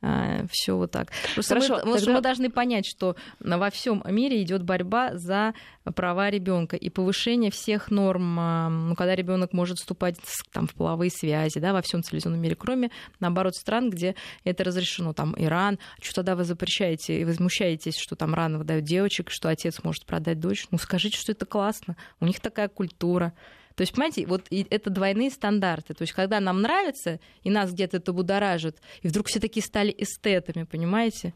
[0.03, 1.09] э, все вот так.
[1.35, 2.12] Просто Хорошо, мы, тогда...
[2.12, 5.55] мы должны понять, что во всем мире идет борьба за
[5.95, 10.17] права ребенка и повышение всех норм, э, ну, когда ребенок может вступать
[10.53, 15.12] там, в половые связи, да, во всем цивилизованном мире, кроме, наоборот, стран, где это разрешено,
[15.12, 19.49] там Иран, что тогда вы запрещаете и возмущаете возмущаетесь, что там рано выдают девочек, что
[19.49, 20.67] отец может продать дочь.
[20.71, 21.97] Ну, скажите, что это классно.
[22.21, 23.33] У них такая культура.
[23.74, 25.94] То есть, понимаете, вот это двойные стандарты.
[25.94, 29.94] То есть, когда нам нравится, и нас где-то это будоражит, и вдруг все такие стали
[29.96, 31.35] эстетами, понимаете?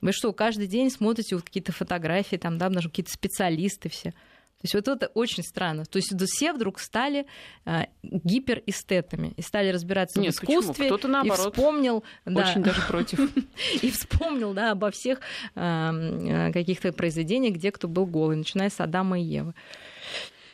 [0.00, 4.12] Вы что, каждый день смотрите вот какие-то фотографии, там, да, даже какие-то специалисты все.
[4.58, 5.84] То есть вот это очень странно.
[5.84, 7.26] То есть все вдруг стали
[7.64, 10.86] э, гиперэстетами и стали разбираться Нет, в искусстве.
[10.86, 11.46] Кто-то наоборот.
[11.46, 13.20] И вспомнил, очень да, даже против.
[13.82, 15.20] И вспомнил, да, обо всех
[15.54, 19.54] э, каких-то произведениях, где кто был голый, начиная с Адама и Евы.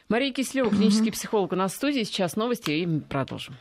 [0.09, 2.03] Мария Кислева, клинический психолог у нас в студии.
[2.03, 3.55] Сейчас новости и продолжим.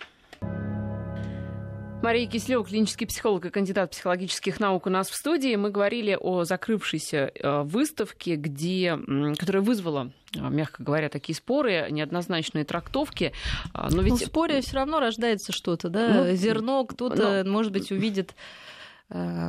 [2.02, 5.56] Мария Кислева, клинический психолог и кандидат психологических наук у нас в студии.
[5.56, 9.00] Мы говорили о закрывшейся э, выставке, где,
[9.40, 13.32] которая вызвала э, мягко говоря, такие споры, неоднозначные трактовки.
[13.74, 14.12] А, но ведь...
[14.12, 16.26] Ну, в споре все равно рождается что-то, да?
[16.26, 17.50] Ну, Зерно кто-то, но...
[17.50, 18.36] может быть, увидит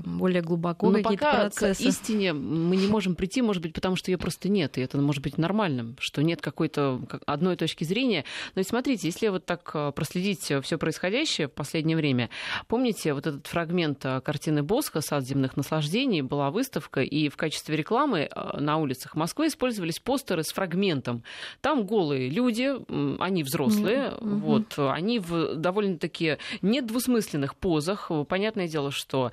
[0.04, 1.82] более глубоко Но какие-то пока процессы.
[1.82, 4.98] к истине мы не можем прийти, может быть, потому что ее просто нет, и это
[4.98, 8.24] может быть нормальным, что нет какой-то одной точки зрения.
[8.54, 12.30] Но ведь смотрите, если вот так э, проследить все происходящее в последнее время,
[12.68, 17.76] помните вот этот фрагмент э, картины Босха «Сад земных наслаждений» была выставка, и в качестве
[17.76, 21.22] рекламы на улицах Москвы использовались постеры с фрагментом.
[21.60, 22.74] Там голые люди,
[23.20, 24.38] они взрослые, mm-hmm.
[24.40, 28.10] вот, они в довольно-таки недвусмысленных позах.
[28.28, 29.30] Понятное дело, что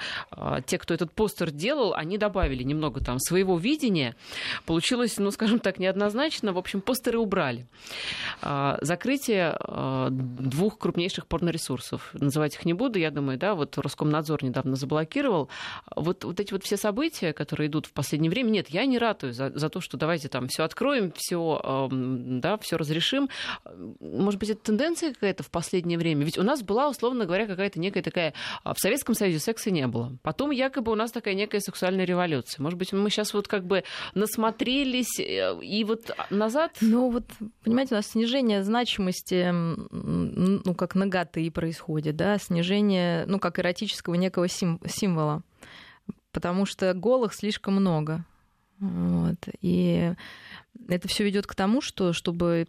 [0.65, 4.15] те, кто этот постер делал, они добавили немного там своего видения.
[4.65, 6.53] Получилось, ну, скажем так, неоднозначно.
[6.53, 7.67] В общем, постеры убрали.
[8.41, 12.09] А, закрытие а, двух крупнейших порноресурсов.
[12.13, 15.49] Называть их не буду, я думаю, да, вот Роскомнадзор недавно заблокировал.
[15.95, 19.33] Вот, вот эти вот все события, которые идут в последнее время, нет, я не ратую
[19.33, 23.29] за, за то, что давайте там все откроем, все, да, все разрешим.
[23.99, 26.25] Может быть, это тенденция какая-то в последнее время?
[26.25, 28.33] Ведь у нас была, условно говоря, какая-то некая такая...
[28.63, 30.10] В Советском Союзе секса не было.
[30.21, 32.61] Потом якобы у нас такая некая сексуальная революция.
[32.61, 36.77] Может быть, мы сейчас вот как бы насмотрелись э, и вот назад?
[36.81, 37.25] Ну вот,
[37.63, 44.47] понимаете, у нас снижение значимости, ну как наготы происходит, да, снижение, ну как эротического некого
[44.47, 45.43] сим- символа.
[46.31, 48.25] Потому что голых слишком много.
[48.79, 49.37] Вот.
[49.61, 50.13] И
[50.87, 52.67] это все ведет к тому, что чтобы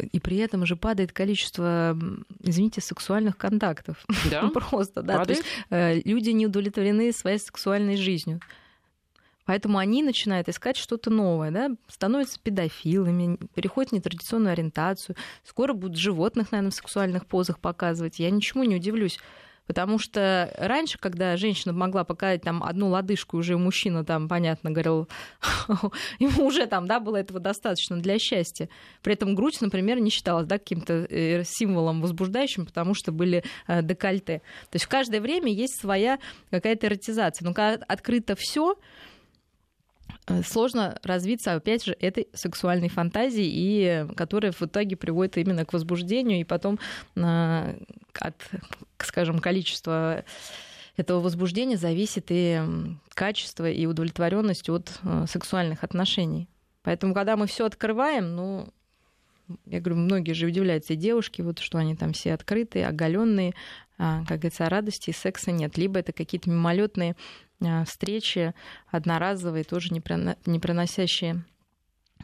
[0.00, 1.98] и при этом же падает количество,
[2.40, 4.04] извините, сексуальных контактов.
[4.30, 4.48] Да?
[4.54, 5.18] Просто, да.
[5.18, 5.26] Падает?
[5.26, 8.40] То есть э, люди не удовлетворены своей сексуальной жизнью.
[9.44, 15.16] Поэтому они начинают искать что-то новое, да, становятся педофилами, переходят в нетрадиционную ориентацию.
[15.42, 18.18] Скоро будут животных, наверное, в сексуальных позах показывать.
[18.18, 19.18] Я ничему не удивлюсь.
[19.68, 25.08] Потому что раньше, когда женщина могла показать там одну лодыжку, уже мужчина там, понятно, говорил,
[26.18, 28.70] ему уже там, да, было этого достаточно для счастья.
[29.02, 33.82] При этом грудь, например, не считалась, да, каким-то э, символом возбуждающим, потому что были э,
[33.82, 34.38] декольте.
[34.70, 36.18] То есть в каждое время есть своя
[36.50, 37.46] какая-то эротизация.
[37.46, 38.74] Но когда открыто все,
[40.46, 46.40] сложно развиться, опять же, этой сексуальной фантазии, и которая в итоге приводит именно к возбуждению,
[46.40, 46.78] и потом
[47.16, 47.78] э,
[48.20, 48.34] от,
[48.98, 50.24] скажем, количества
[50.96, 52.60] этого возбуждения зависит и
[53.10, 56.48] качество, и удовлетворенность от э, сексуальных отношений.
[56.82, 58.68] Поэтому, когда мы все открываем, ну,
[59.66, 63.54] я говорю, многие же удивляются, и девушки, вот что они там все открытые, оголенные,
[63.98, 65.76] а, как говорится, радости и секса нет.
[65.76, 67.16] Либо это какие-то мимолетные
[67.60, 68.54] а, встречи
[68.90, 71.44] одноразовые, тоже не приносящие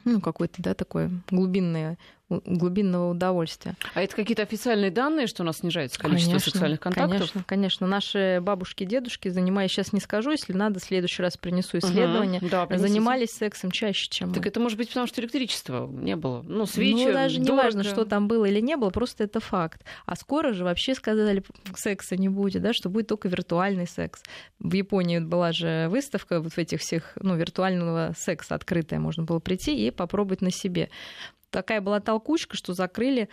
[0.05, 1.99] ну, какое-то, да, такое глубинное,
[2.31, 3.75] глубинного удовольствия.
[3.93, 7.11] А это какие-то официальные данные, что у нас снижается количество конечно, сексуальных контактов?
[7.19, 7.87] Конечно, конечно.
[7.87, 12.49] Наши бабушки, дедушки, занимаясь, сейчас не скажу, если надо, в следующий раз принесу исследование, угу,
[12.49, 14.49] да, занимались сексом чаще, чем Так мы.
[14.49, 16.43] это может быть потому, что электричества не было.
[16.43, 17.53] Ну, свечи, Ну, даже дорого.
[17.53, 19.83] не важно, что там было или не было, просто это факт.
[20.07, 21.43] А скоро же вообще сказали,
[21.77, 24.23] секса не будет, да, что будет только виртуальный секс.
[24.59, 29.41] В Японии была же выставка вот в этих всех, ну, виртуального секса открытая, можно было
[29.41, 30.89] прийти и попробовать на себе
[31.55, 33.29] такая была толкучка, что закрыли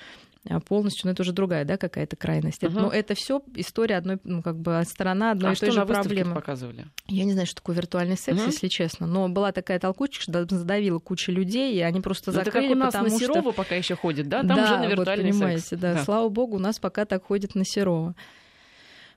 [0.50, 2.64] а, полностью, но это уже другая, да, какая-то крайность.
[2.64, 2.74] Угу.
[2.74, 6.34] Но это все история одной, ну, как бы сторона одной а и той же проблемы.
[6.34, 6.86] показывали?
[7.08, 8.48] Я не знаю, что такое виртуальный секс, угу.
[8.48, 12.68] если честно, но была такая толкучка, что задавила куча людей, и они просто закрыли, это
[12.68, 13.52] как у нас потому на Серова что...
[13.52, 14.40] пока еще ходит, да?
[14.40, 15.82] Там да, уже на виртуальный вот, понимаете, секс.
[15.82, 15.94] Да.
[15.94, 18.16] да, слава богу, у нас пока так ходит на Серова.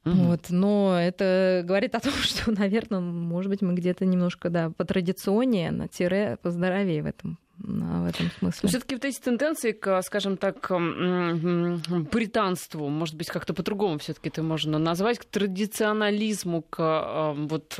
[0.04, 0.14] Угу.
[0.14, 4.84] Вот, но это говорит о том, что, наверное, может быть, мы где-то немножко, да, по
[4.84, 8.68] традиционнее, на тире поздоровее в этом в этом смысле.
[8.68, 10.70] Все-таки вот эти тенденции к, скажем так,
[12.10, 17.78] британству, может быть, как-то по-другому все-таки это можно назвать, к традиционализму, к вот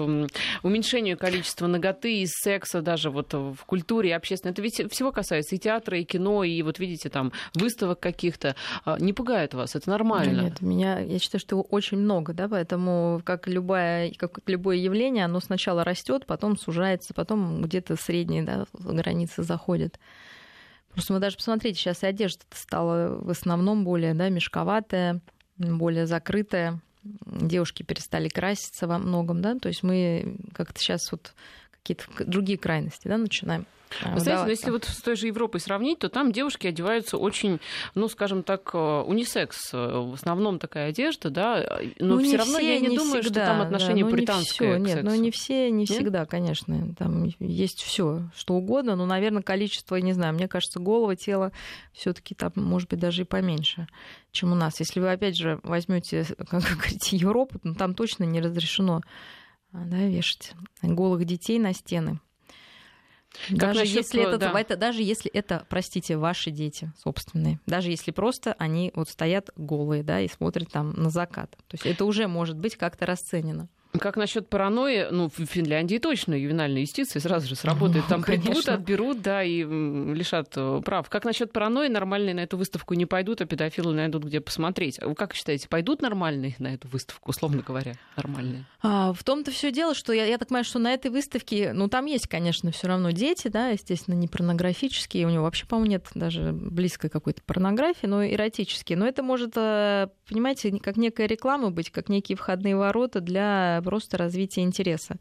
[0.63, 4.53] уменьшению количества ноготы и секса даже вот в культуре и общественной.
[4.53, 8.55] Это ведь всего касается и театра, и кино, и вот видите, там выставок каких-то.
[8.85, 10.43] А, не пугает вас, это нормально?
[10.43, 15.25] Нет, меня, я считаю, что его очень много, да, поэтому как, любое, как любое явление,
[15.25, 19.63] оно сначала растет, потом сужается, потом где-то средние да, границы заходят.
[20.92, 25.20] Просто мы даже посмотрите, сейчас и одежда стала в основном более да, мешковатая,
[25.57, 26.81] более закрытая.
[27.03, 31.35] Девушки перестали краситься во многом, да, то есть мы как-то сейчас вот
[31.85, 33.66] какие-то другие крайности да, начинаем.
[34.03, 37.61] Вы знаете, ну, если вот с той же Европой сравнить, то там девушки одеваются очень,
[37.94, 39.73] ну, скажем так, э, унисекс.
[39.73, 43.23] Э, в основном такая одежда, да, но ну, все равно все, я не, не думаю,
[43.23, 44.94] всегда, что там отношение да, британское не всё.
[44.97, 46.94] Нет, но не все, не всегда, конечно.
[46.99, 51.53] Там есть все, что угодно, но, наверное, количество, не знаю, мне кажется, голого тела
[51.92, 53.87] все-таки там, может быть, даже и поменьше,
[54.33, 54.81] чем у нас.
[54.81, 59.03] Если вы, опять же, возьмете, как говорите, Европу, ну, там точно не разрешено
[59.85, 62.21] да, вешать голых детей на стены.
[63.49, 64.61] Как даже насчёт, если это, да.
[64.61, 70.05] это, даже если это, простите, ваши дети собственные, даже если просто они вот стоят голые,
[70.05, 73.69] да, и смотрят там на закат, то есть это уже может быть как-то расценено.
[73.99, 75.09] Как насчет паранойи?
[75.11, 78.07] Ну, в Финляндии точно ювенальная юстиция сразу же сработает.
[78.09, 78.51] Там конечно.
[78.51, 81.09] придут, отберут, да, и лишат э, прав.
[81.09, 81.89] Как насчет паранойи?
[81.89, 84.99] Нормальные на эту выставку не пойдут, а педофилы найдут где посмотреть.
[85.01, 88.67] Вы как считаете, пойдут нормальные на эту выставку, условно говоря, нормальные?
[88.83, 91.89] А, в том-то все дело, что я, я так понимаю, что на этой выставке, ну,
[91.89, 95.27] там есть, конечно, все равно дети, да, естественно, не порнографические.
[95.27, 98.99] У него вообще, по-моему, нет даже близкой какой-то порнографии, но эротические.
[98.99, 104.16] Но это может, э, понимаете, как некая реклама быть, как некие входные ворота для просто
[104.16, 105.18] развития интереса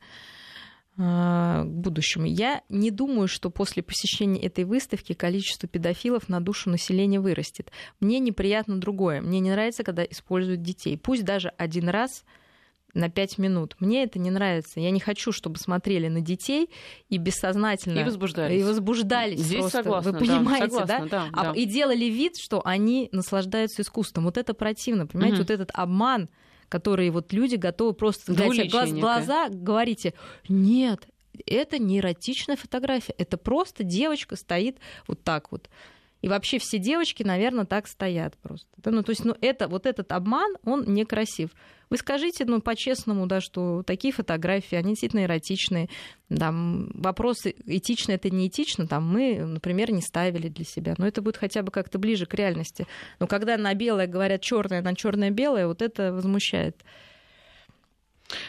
[0.98, 2.26] а, к будущему.
[2.26, 7.72] Я не думаю, что после посещения этой выставки количество педофилов на душу населения вырастет.
[8.00, 9.22] Мне неприятно другое.
[9.22, 10.98] Мне не нравится, когда используют детей.
[10.98, 12.24] Пусть даже один раз
[12.94, 13.76] на пять минут.
[13.80, 14.80] Мне это не нравится.
[14.80, 16.70] Я не хочу, чтобы смотрели на детей
[17.10, 18.00] и бессознательно...
[18.00, 18.62] И возбуждались.
[18.62, 19.84] И возбуждались Здесь просто.
[19.84, 20.70] согласна, Вы понимаете, да?
[20.70, 21.10] Согласна, да?
[21.10, 21.60] да, а, да.
[21.60, 24.26] И делали вид, что они наслаждаются искусством.
[24.26, 25.38] Вот это противно, понимаете?
[25.38, 25.44] Мгм.
[25.44, 26.30] Вот этот обман,
[26.74, 30.16] который вот люди готовы просто глядя глаз в глаза, говорите,
[30.50, 31.08] нет,
[31.46, 35.70] это не эротичная фотография, это просто девочка стоит вот так вот.
[36.24, 38.70] И вообще все девочки, наверное, так стоят просто.
[38.78, 38.92] Да?
[38.92, 41.50] Ну, то есть, ну, это, вот этот обман, он некрасив.
[41.90, 45.90] Вы скажите, ну, по-честному, да, что такие фотографии, они действительно эротичные.
[46.30, 50.96] Там, вопросы этично это не этично, там мы, например, не ставили для себя.
[50.98, 52.88] Но это будет хотя бы как-то ближе к реальности.
[53.20, 56.86] Но когда на белое говорят черное, на черное белое, вот это возмущает.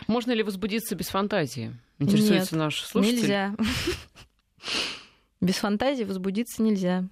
[0.07, 1.75] Можно ли возбудиться без фантазии?
[1.99, 3.17] Интересуется Нет, наш слушатель.
[3.17, 3.57] Нельзя.
[5.41, 7.09] Без фантазии возбудиться нельзя.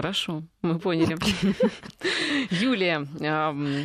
[0.00, 1.14] Хорошо, мы поняли.
[2.62, 3.06] Юлия.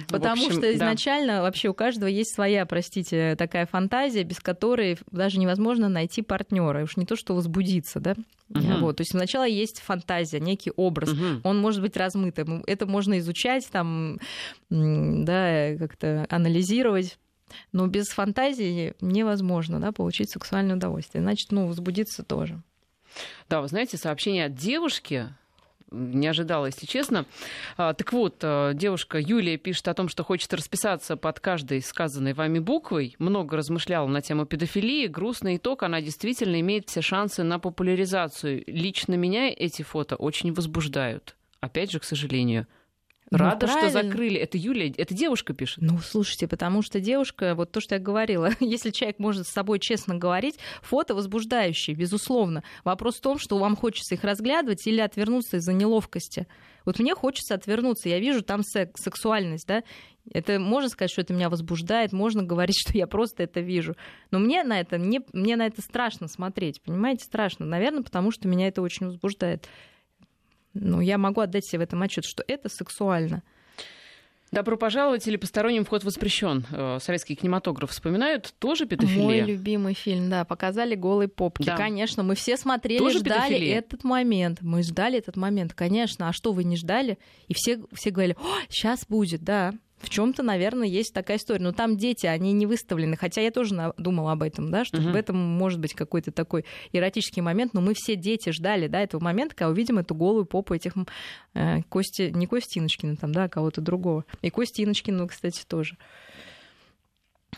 [0.07, 5.89] Потому что изначально вообще у каждого есть своя, простите, такая фантазия, без которой даже невозможно
[5.89, 6.83] найти партнера.
[6.83, 8.15] Уж не то, что возбудиться, да?
[8.47, 11.13] Вот, то есть сначала есть фантазия, некий образ.
[11.43, 12.63] Он может быть размытым.
[12.65, 14.19] Это можно изучать, там,
[14.69, 17.19] да, как-то анализировать.
[17.73, 21.21] Но без фантазии невозможно да, получить сексуальное удовольствие.
[21.21, 22.61] Значит, ну, возбудиться тоже.
[23.49, 25.29] Да, вы знаете, сообщение от девушки,
[25.95, 27.25] не ожидала, если честно.
[27.77, 32.33] А, так вот, а, девушка Юлия пишет о том, что хочет расписаться под каждой сказанной
[32.33, 33.15] вами буквой.
[33.19, 35.07] Много размышляла на тему педофилии.
[35.07, 38.63] Грустный итог, она действительно имеет все шансы на популяризацию.
[38.67, 41.35] Лично меня эти фото очень возбуждают.
[41.61, 42.67] Опять же, к сожалению.
[43.31, 44.37] Ну, Рада, ну, что закрыли.
[44.37, 45.79] Это Юлия, это девушка пишет.
[45.81, 49.79] Ну, слушайте, потому что девушка, вот то, что я говорила, если человек может с собой
[49.79, 52.63] честно говорить, фото возбуждающие, безусловно.
[52.83, 56.47] Вопрос в том, что вам хочется их разглядывать или отвернуться из-за неловкости.
[56.85, 59.83] Вот мне хочется отвернуться, я вижу там секс, сексуальность, да,
[60.31, 63.95] это можно сказать, что это меня возбуждает, можно говорить, что я просто это вижу.
[64.29, 67.65] Но мне на это, не, мне на это страшно смотреть, понимаете, страшно.
[67.65, 69.67] Наверное, потому что меня это очень возбуждает
[70.75, 73.41] ну, я могу отдать себе в этом отчет, что это сексуально.
[74.51, 76.65] Добро пожаловать или посторонним вход воспрещен.
[76.71, 79.23] Э, советский кинематограф вспоминают тоже педофилия.
[79.23, 81.65] Мой любимый фильм, да, показали голые попки.
[81.65, 81.75] Да.
[81.75, 83.77] Конечно, мы все смотрели, тоже ждали педофилия.
[83.79, 84.59] этот момент.
[84.61, 86.29] Мы ждали этот момент, конечно.
[86.29, 87.17] А что вы не ждали?
[87.47, 88.37] И все, все говорили,
[88.69, 89.73] сейчас будет, да
[90.05, 91.63] в чем-то, наверное, есть такая история.
[91.63, 93.17] Но там дети, они не выставлены.
[93.17, 95.09] Хотя я тоже думала об этом, да, что угу.
[95.09, 97.73] в этом может быть какой-то такой эротический момент.
[97.73, 100.93] Но мы все дети ждали, да, этого момента, когда увидим эту голую попу этих
[101.53, 104.25] э, Кости, не Костиночкина там, да, а кого-то другого.
[104.41, 105.97] И Костиночкину, кстати, тоже.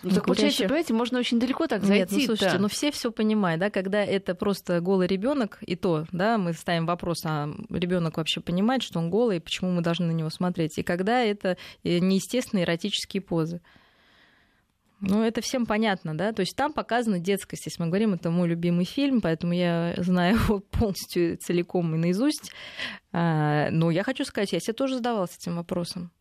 [0.03, 1.99] Ну, так получается, понимаете, можно очень далеко так зайти.
[1.99, 6.05] Нет, ну слушайте, ну все все понимают, да, когда это просто голый ребенок, и то,
[6.11, 10.07] да, мы ставим вопрос, а ребенок вообще понимает, что он голый, и почему мы должны
[10.07, 13.61] на него смотреть, и когда это э, неестественные эротические позы.
[14.99, 16.31] Ну, это всем понятно, да.
[16.33, 17.67] То есть там показана детскость.
[17.67, 22.51] Если мы говорим, это мой любимый фильм, поэтому я знаю его полностью целиком и наизусть.
[23.11, 26.11] А, но я хочу сказать, я себе тоже задавалась этим вопросом.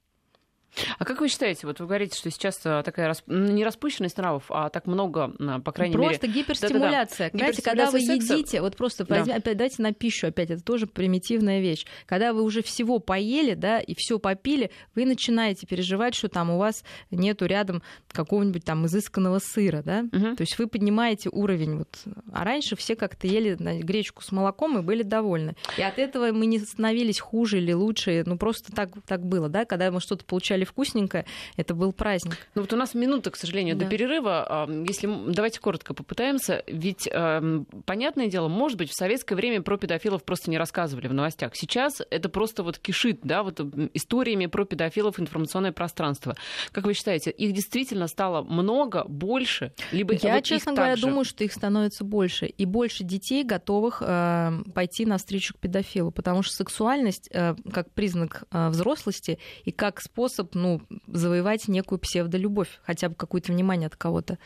[0.99, 3.25] А как вы считаете, вот вы говорите, что сейчас э, такая расп...
[3.27, 5.29] не распущенность нравов, а так много,
[5.65, 6.19] по крайней просто мере...
[6.19, 7.31] Просто гиперстимуляция.
[7.31, 7.39] Да-да-да.
[7.39, 8.35] Знаете, когда вы секса...
[8.35, 9.23] едите, вот просто да.
[9.23, 11.87] опять дайте на пищу, опять это тоже примитивная вещь.
[12.07, 16.59] Когда вы уже всего поели, да, и все попили, вы начинаете переживать, что там у
[16.59, 20.05] вас нету рядом какого-нибудь там изысканного сыра, да.
[20.13, 20.37] Угу.
[20.37, 21.79] То есть вы поднимаете уровень.
[21.79, 21.99] Вот.
[22.33, 25.55] А раньше все как-то ели гречку с молоком и были довольны.
[25.79, 28.23] И от этого мы не становились хуже или лучше.
[28.27, 31.25] Ну просто так, так было, да, когда мы что-то получали вкусненькое,
[31.57, 32.49] это был праздник.
[32.55, 33.85] Ну вот у нас минута, к сожалению, да.
[33.85, 34.69] до перерыва.
[34.87, 40.25] Если давайте коротко попытаемся, ведь э, понятное дело, может быть, в советское время про педофилов
[40.25, 41.55] просто не рассказывали в новостях.
[41.55, 43.61] Сейчас это просто вот кишит, да, вот
[43.95, 46.35] историями про педофилов информационное пространство.
[46.73, 51.45] Как вы считаете, их действительно стало много, больше, либо я, вот честно говоря, думаю, что
[51.45, 57.29] их становится больше и больше детей готовых э, пойти навстречу к педофилу, потому что сексуальность
[57.33, 63.53] э, как признак э, взрослости и как способ ну, завоевать некую псевдолюбовь, хотя бы какое-то
[63.53, 64.39] внимание от кого-то.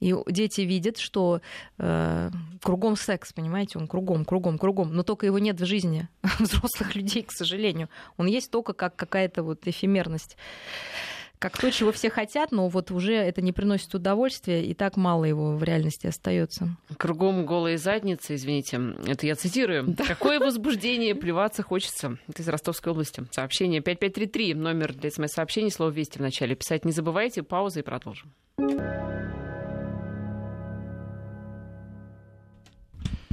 [0.00, 1.42] И дети видят, что
[1.78, 2.30] э,
[2.62, 7.22] кругом секс, понимаете, он кругом, кругом, кругом, но только его нет в жизни взрослых людей,
[7.22, 7.90] к сожалению.
[8.16, 10.36] Он есть только как какая-то вот эфемерность
[11.40, 15.24] как то, чего все хотят, но вот уже это не приносит удовольствия, и так мало
[15.24, 16.76] его в реальности остается.
[16.98, 19.84] Кругом голые задницы, извините, это я цитирую.
[19.86, 20.04] Да.
[20.04, 22.18] Какое возбуждение, плеваться хочется.
[22.28, 23.24] Это из Ростовской области.
[23.30, 26.54] Сообщение 5533, номер для смс-сообщений, слово «Вести» в начале.
[26.54, 28.34] Писать не забывайте, пауза и продолжим.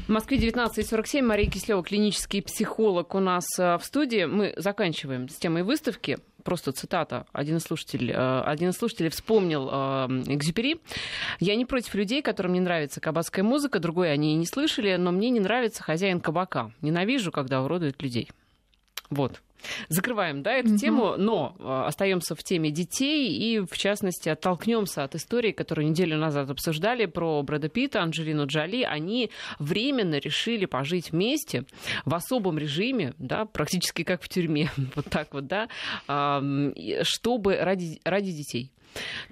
[0.08, 1.22] В Москве 19.47.
[1.22, 4.24] Мария Кислева, клинический психолог у нас э, в студии.
[4.24, 7.26] Мы заканчиваем с темой выставки просто цитата.
[7.34, 10.80] Один из слушателей, э, один из слушателей вспомнил э, Экзюпери.
[11.42, 15.12] «Я не против людей, которым не нравится кабацкая музыка, другой они и не слышали, но
[15.12, 16.72] мне не нравится хозяин кабака.
[16.82, 18.30] Ненавижу, когда уродуют людей».
[19.10, 19.42] Вот.
[19.90, 20.78] Закрываем, да, эту угу.
[20.78, 26.18] тему, но э, остаемся в теме детей и, в частности, оттолкнемся от истории, которую неделю
[26.18, 28.84] назад обсуждали про Брэда Питта, Анджелину Джоли.
[28.84, 31.66] Они временно решили пожить вместе
[32.06, 35.68] в особом режиме, да, практически как в тюрьме, вот так вот, да,
[37.04, 38.72] чтобы ради, ради детей.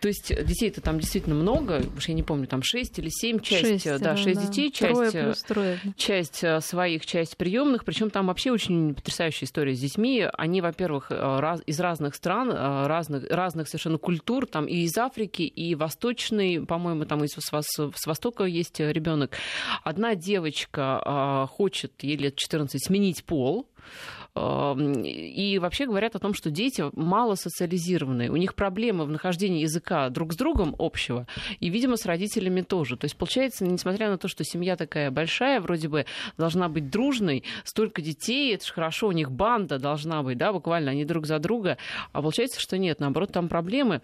[0.01, 3.83] То есть детей-то там действительно много, уж я не помню, там 6 или 7, часть,
[3.83, 4.45] 6, да, да, 6 да.
[4.45, 5.79] детей, часть, плюс трое.
[5.97, 7.85] часть э, своих, часть приемных.
[7.85, 10.27] Причем там вообще очень потрясающая история с детьми.
[10.33, 14.97] Они, во-первых, э, раз, из разных стран, э, разных, разных совершенно культур, там и из
[14.97, 19.31] Африки, и восточный, по-моему, там из с, с Востока есть ребенок.
[19.83, 23.67] Одна девочка хочет, ей лет 14, сменить пол,
[24.37, 28.29] и вообще говорят о том, что дети мало социализированные.
[28.29, 31.25] У них проблемы в нахождении языка друг с другом общего,
[31.61, 32.97] и, видимо, с родителями тоже.
[32.97, 36.05] То есть, получается, несмотря на то, что семья такая большая, вроде бы
[36.37, 40.91] должна быть дружной, столько детей, это же хорошо, у них банда должна быть, да, буквально,
[40.91, 41.77] они друг за друга,
[42.11, 44.01] а получается, что нет, наоборот, там проблемы.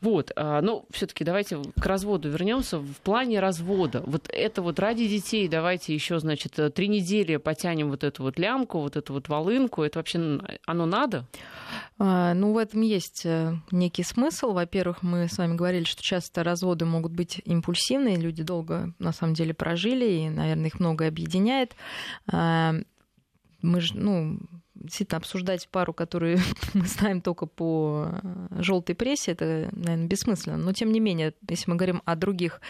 [0.00, 2.78] Вот, а, ну, все-таки давайте к разводу вернемся.
[2.78, 8.04] В плане развода, вот это вот ради детей, давайте еще, значит, три недели потянем вот
[8.04, 9.82] эту вот лямку, вот эту вот волынку, рынку?
[9.82, 11.26] Это вообще оно надо?
[11.98, 14.52] А, ну, в этом есть э, некий смысл.
[14.52, 19.34] Во-первых, мы с вами говорили, что часто разводы могут быть импульсивные, люди долго, на самом
[19.34, 21.74] деле, прожили, и, наверное, их многое объединяет.
[22.30, 22.74] А,
[23.62, 24.38] мы же, ну,
[24.82, 26.38] действительно обсуждать пару, которую
[26.74, 30.56] мы знаем только по э, желтой прессе, это, наверное, бессмысленно.
[30.56, 32.60] Но тем не менее, если мы говорим о других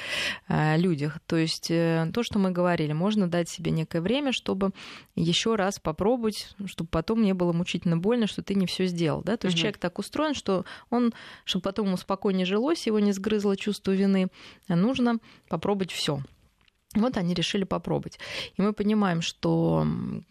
[0.49, 4.71] э, людях, то есть э, то, что мы говорили, можно дать себе некое время, чтобы
[5.15, 9.23] еще раз попробовать, чтобы потом не было мучительно больно, что ты не все сделал.
[9.23, 9.37] Да?
[9.37, 9.63] То есть угу.
[9.63, 11.13] человек так устроен, что он,
[11.45, 14.29] чтобы потом ему спокойнее жилось, его не сгрызло чувство вины,
[14.69, 16.21] нужно попробовать все.
[16.95, 18.19] Вот они решили попробовать.
[18.57, 19.87] И мы понимаем, что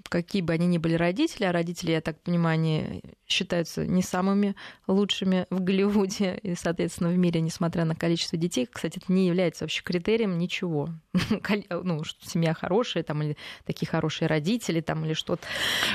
[0.09, 4.55] какие бы они ни были родители, а родители, я так понимаю, они считаются не самыми
[4.87, 8.67] лучшими в Голливуде и, соответственно, в мире, несмотря на количество детей.
[8.71, 10.89] Кстати, это не является вообще критерием ничего.
[11.69, 15.43] ну, что семья хорошая, там, или такие хорошие родители, там, или что-то.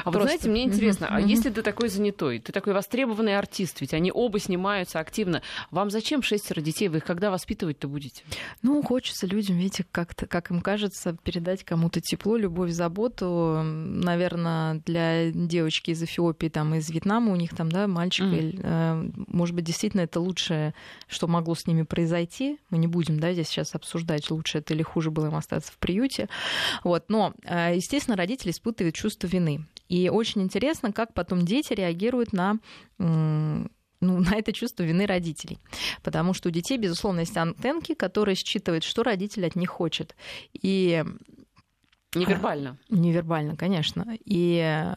[0.01, 0.19] А Просто...
[0.19, 4.11] вы знаете, мне интересно, а если ты такой занятой, ты такой востребованный артист, ведь они
[4.13, 6.89] оба снимаются активно, вам зачем шестеро детей?
[6.89, 8.23] Вы их когда воспитывать-то будете?
[8.63, 13.61] Ну, хочется людям, видите, как-то, как им кажется, передать кому-то тепло, любовь, заботу.
[13.63, 19.27] Наверное, для девочки из Эфиопии, там, из Вьетнама, у них там, да, мальчик, mm.
[19.29, 20.75] может быть, действительно это лучшее,
[21.09, 22.59] что могло с ними произойти.
[22.71, 25.79] Мы не будем, да, здесь сейчас обсуждать, лучше это или хуже было им остаться в
[25.79, 26.29] приюте.
[26.85, 27.05] Вот.
[27.09, 29.67] Но, э, естественно, родители испытывают чувство вины.
[29.89, 32.59] И очень интересно, как потом дети реагируют на
[34.01, 35.59] ну, на это чувство вины родителей.
[36.03, 40.15] Потому что у детей, безусловно, есть антенки, которые считывают, что родитель от них хочет.
[40.53, 41.05] И
[42.15, 42.79] Невербально.
[42.89, 44.17] Невербально, конечно.
[44.25, 44.95] И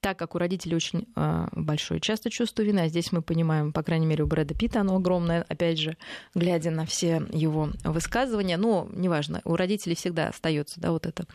[0.00, 3.82] так как у родителей очень э, большое часто чувство вины, а здесь мы понимаем, по
[3.82, 5.96] крайней мере, у Брэда Питта оно огромное, опять же,
[6.34, 11.26] глядя на все его высказывания, но неважно, у родителей всегда остается, да, вот это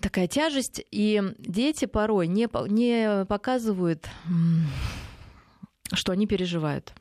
[0.00, 4.08] такая тяжесть, и дети порой не, не показывают
[5.92, 6.92] что они переживают.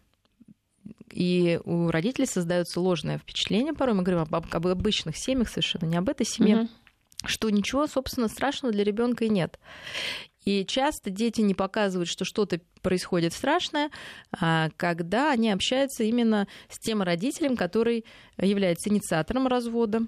[1.11, 5.95] И у родителей создается ложное впечатление, порой мы говорим об, об обычных семьях, совершенно не
[5.97, 6.69] об этой семье, угу.
[7.25, 9.57] что ничего, собственно, страшного для ребенка и нет.
[10.43, 13.89] И часто дети не показывают, что что-то происходит страшное,
[14.31, 18.05] а когда они общаются именно с тем родителем, который
[18.38, 20.01] является инициатором развода,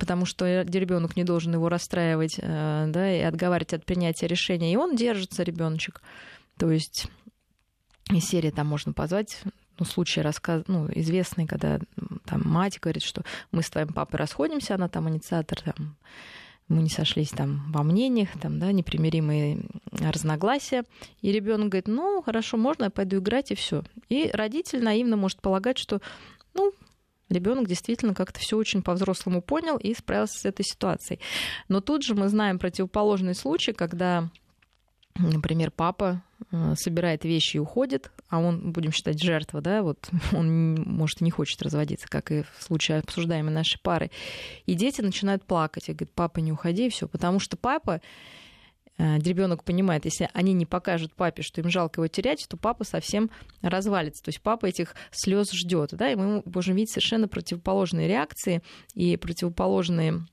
[0.00, 4.72] потому что ребенок не должен его расстраивать э, да, и отговаривать от принятия решения.
[4.72, 6.02] И он держится, ребеночек.
[6.58, 7.06] То есть
[8.10, 9.42] из серии там можно позвать
[9.78, 11.78] ну, случай рассказ, ну, известный, когда
[12.24, 15.96] там мать говорит, что мы с твоим папой расходимся, она там инициатор, там,
[16.68, 19.60] мы не сошлись там во мнениях, там, да, непримиримые
[19.92, 20.84] разногласия.
[21.22, 23.84] И ребенок говорит, ну, хорошо, можно, я пойду играть, и все.
[24.08, 26.00] И родитель наивно может полагать, что,
[26.54, 26.72] ну,
[27.30, 31.20] ребенок действительно как-то все очень по-взрослому понял и справился с этой ситуацией.
[31.68, 34.28] Но тут же мы знаем противоположный случай, когда
[35.18, 40.74] например, папа э, собирает вещи и уходит, а он, будем считать, жертва, да, вот он,
[40.74, 44.10] может, не хочет разводиться, как и в случае обсуждаемой нашей пары.
[44.66, 48.00] И дети начинают плакать и говорят, папа, не уходи, все, потому что папа
[48.96, 52.84] э, ребенок понимает, если они не покажут папе, что им жалко его терять, то папа
[52.84, 53.30] совсем
[53.62, 54.22] развалится.
[54.22, 55.90] То есть папа этих слез ждет.
[55.92, 56.10] Да?
[56.10, 58.62] И мы можем видеть совершенно противоположные реакции
[58.94, 60.24] и противоположные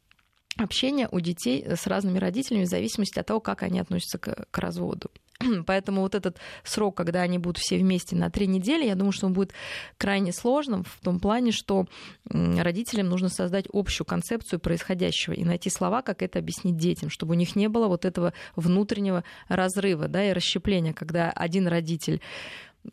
[0.58, 4.58] общение у детей с разными родителями в зависимости от того, как они относятся к, к
[4.58, 5.12] разводу.
[5.66, 9.28] Поэтому вот этот срок, когда они будут все вместе на три недели, я думаю, что
[9.28, 9.54] он будет
[9.98, 11.88] крайне сложным в том плане, что
[12.30, 17.38] родителям нужно создать общую концепцию происходящего и найти слова, как это объяснить детям, чтобы у
[17.38, 22.22] них не было вот этого внутреннего разрыва да, и расщепления, когда один родитель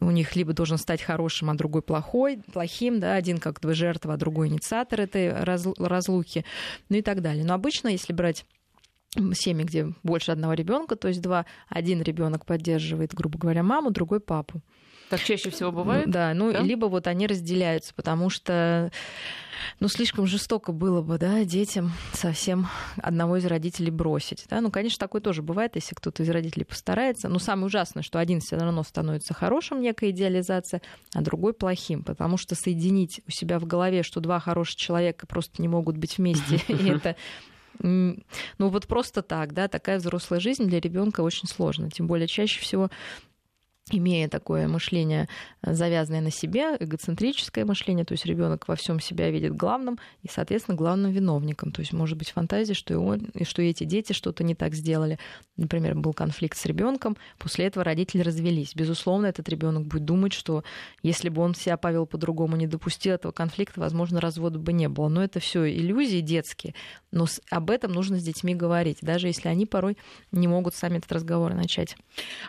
[0.01, 4.15] у них либо должен стать хорошим, а другой плохой, плохим, да, один как бы жертва,
[4.15, 6.45] а другой инициатор этой разлуки,
[6.89, 7.45] ну и так далее.
[7.45, 8.45] Но обычно, если брать
[9.35, 14.21] семьи, где больше одного ребенка, то есть два, один ребенок поддерживает, грубо говоря, маму, другой
[14.21, 14.63] папу.
[15.13, 16.09] Так чаще всего бывает?
[16.09, 16.61] Да, ну да?
[16.61, 18.91] либо вот они разделяются, потому что
[19.79, 24.47] ну, слишком жестоко было бы, да, детям совсем одного из родителей бросить.
[24.49, 24.63] Да?
[24.63, 27.29] Ну, конечно, такое тоже бывает, если кто-то из родителей постарается.
[27.29, 30.81] Но самое ужасное, что один все равно становится хорошим, некая идеализация,
[31.15, 35.61] а другой плохим, потому что соединить у себя в голове, что два хороших человека просто
[35.61, 37.17] не могут быть вместе, и это
[37.79, 38.17] ну
[38.59, 41.91] вот просто так, да, такая взрослая жизнь для ребенка очень сложна.
[41.91, 42.91] Тем более чаще всего
[43.91, 45.29] имея такое мышление,
[45.63, 50.29] э, завязанное на себе, эгоцентрическое мышление, то есть ребенок во всем себя видит главным и,
[50.29, 51.73] соответственно, главным виновником.
[51.73, 54.75] То есть может быть фантазия, что и он, и что эти дети что-то не так
[54.75, 55.19] сделали.
[55.57, 58.75] Например, был конфликт с ребенком, после этого родители развелись.
[58.75, 60.63] Безусловно, этот ребенок будет думать, что
[61.03, 65.09] если бы он себя повел по-другому, не допустил этого конфликта, возможно, развода бы не было.
[65.09, 66.75] Но это все иллюзии детские.
[67.11, 69.99] Но об этом нужно с детьми говорить, даже если они порой
[70.31, 71.97] не могут сами этот разговор начать.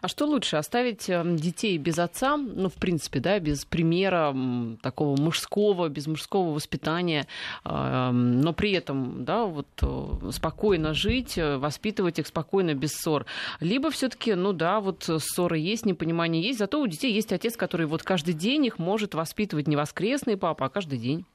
[0.01, 4.35] А что лучше, оставить э, детей без отца, ну, в принципе, да, без примера
[4.81, 7.27] такого мужского, без мужского воспитания,
[7.65, 13.25] но при этом, да, вот э, спокойно жить, э, воспитывать их спокойно, без ссор.
[13.59, 17.55] Либо все таки ну да, вот ссоры есть, непонимание есть, зато у детей есть отец,
[17.55, 21.25] который вот каждый день их может воспитывать не воскресный папа, а каждый день.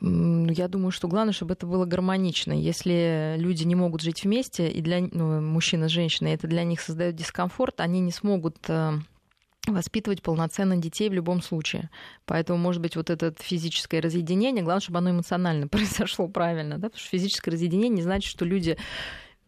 [0.00, 2.52] Я думаю, что главное, чтобы это было гармонично.
[2.52, 6.80] Если люди не могут жить вместе, и для ну, мужчины с женщиной это для них
[6.80, 8.92] создает дискомфорт, они не смогут э,
[9.66, 11.90] воспитывать полноценно детей в любом случае.
[12.24, 17.00] Поэтому, может быть, вот это физическое разъединение, главное, чтобы оно эмоционально произошло правильно, да, потому
[17.00, 18.78] что физическое разъединение не значит, что люди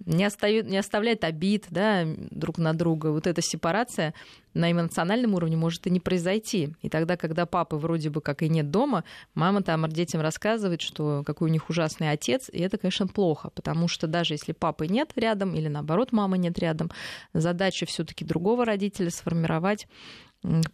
[0.06, 3.08] не, остают, не оставляет обид да, друг на друга.
[3.08, 4.14] Вот эта сепарация
[4.54, 6.74] на эмоциональном уровне может и не произойти.
[6.82, 11.22] И тогда, когда папы вроде бы как и нет дома, мама там детям рассказывает, что
[11.24, 15.12] какой у них ужасный отец, и это, конечно, плохо, потому что даже если папы нет
[15.16, 16.90] рядом или наоборот мамы нет рядом,
[17.32, 19.86] задача все-таки другого родителя сформировать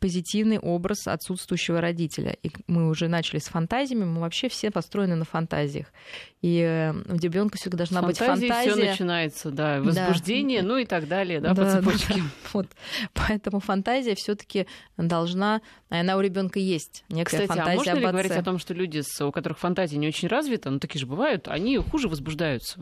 [0.01, 2.37] позитивный образ отсутствующего родителя.
[2.43, 5.93] И мы уже начали с фантазиями, мы вообще все построены на фантазиях.
[6.41, 8.73] И э, у ребенка всегда должна быть фантазия.
[8.73, 10.69] Все начинается, да, возбуждение, да.
[10.69, 12.15] ну и так далее, да, да по цепочке.
[12.15, 12.23] Да,
[12.55, 12.69] вот.
[13.13, 14.67] Поэтому фантазия все-таки
[14.97, 15.61] должна,
[15.91, 17.05] она у ребенка есть.
[17.11, 20.09] Некая Кстати, фантазия а можно ли говорить о том, что люди, у которых фантазия не
[20.09, 22.81] очень развита, ну такие же бывают, они хуже возбуждаются?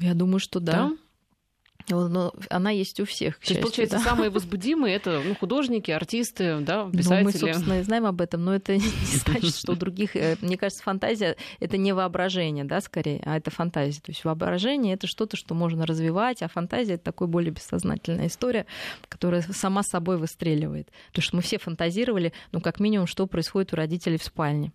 [0.00, 0.72] Я думаю, что да.
[0.72, 0.92] да?
[1.90, 3.38] Но она есть у всех.
[3.38, 4.02] То есть, получается, да?
[4.02, 7.18] самые возбудимые это ну, художники, артисты, да, писатели.
[7.18, 8.82] Ну, мы, собственно, и знаем об этом, но это не
[9.24, 10.16] значит, что у других.
[10.16, 14.00] Э, мне кажется, фантазия это не воображение, да, скорее, а это фантазия.
[14.00, 18.66] То есть воображение это что-то, что можно развивать, а фантазия это такой более бессознательная история,
[19.08, 20.90] которая сама собой выстреливает.
[21.08, 24.72] Потому что мы все фантазировали, ну, как минимум, что происходит у родителей в спальне.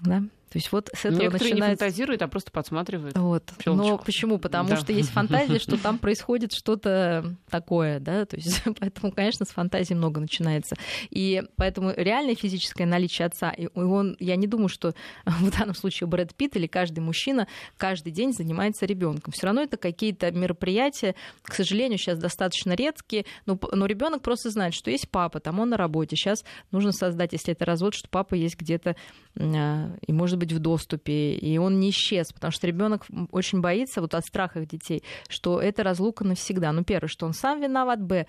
[0.00, 0.22] Да?
[0.50, 1.84] То есть вот с этого Некоторые начинается...
[1.84, 3.16] не фантазируют, а просто подсматривают.
[3.16, 3.44] Вот.
[3.66, 4.38] Но почему?
[4.38, 4.76] Потому да.
[4.76, 9.96] что есть фантазия, что там происходит что-то такое, да, то есть поэтому, конечно, с фантазией
[9.96, 10.76] много начинается.
[11.10, 14.94] И поэтому реальное физическое наличие отца, и он, я не думаю, что
[15.26, 17.46] в данном случае Брэд Питт или каждый мужчина
[17.76, 19.32] каждый день занимается ребенком.
[19.32, 24.74] Все равно это какие-то мероприятия, к сожалению, сейчас достаточно редкие, но, но ребенок просто знает,
[24.74, 26.16] что есть папа, там он на работе.
[26.16, 28.96] Сейчас нужно создать, если это развод, что папа есть где-то
[29.38, 34.00] а, и может быть в доступе, и он не исчез, потому что ребенок очень боится
[34.00, 36.72] вот от страха детей, что это разлука навсегда.
[36.72, 38.26] Ну, первое, что он сам виноват, б,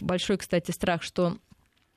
[0.00, 1.38] большой, кстати, страх, что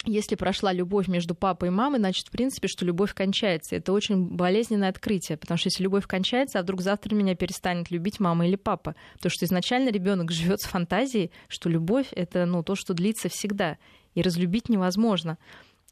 [0.05, 3.75] если прошла любовь между папой и мамой, значит, в принципе, что любовь кончается.
[3.75, 8.19] Это очень болезненное открытие, потому что если любовь кончается, а вдруг завтра меня перестанет любить
[8.19, 12.75] мама или папа, то что изначально ребенок живет с фантазией, что любовь это ну, то,
[12.75, 13.77] что длится всегда,
[14.15, 15.37] и разлюбить невозможно.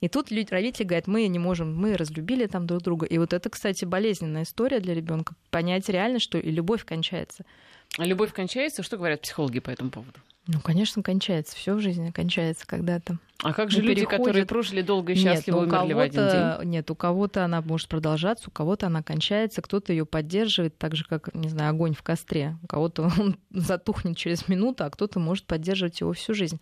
[0.01, 3.05] И тут люди, родители говорят, мы не можем, мы разлюбили там друг друга.
[3.05, 5.35] И вот это, кстати, болезненная история для ребенка.
[5.49, 7.43] Понять реально, что и любовь кончается.
[7.97, 8.81] А любовь кончается?
[8.81, 10.19] Что говорят психологи по этому поводу?
[10.47, 11.55] Ну, конечно, кончается.
[11.55, 13.17] Все в жизни кончается когда-то.
[13.41, 14.17] А как же люди, переходит...
[14.17, 16.69] которые прожили долго и счастливо, нет, умерли в один день?
[16.69, 21.05] Нет, у кого-то она может продолжаться, у кого-то она кончается, кто-то ее поддерживает, так же,
[21.05, 22.57] как, не знаю, огонь в костре.
[22.63, 26.59] У кого-то он затухнет через минуту, а кто-то может поддерживать его всю жизнь.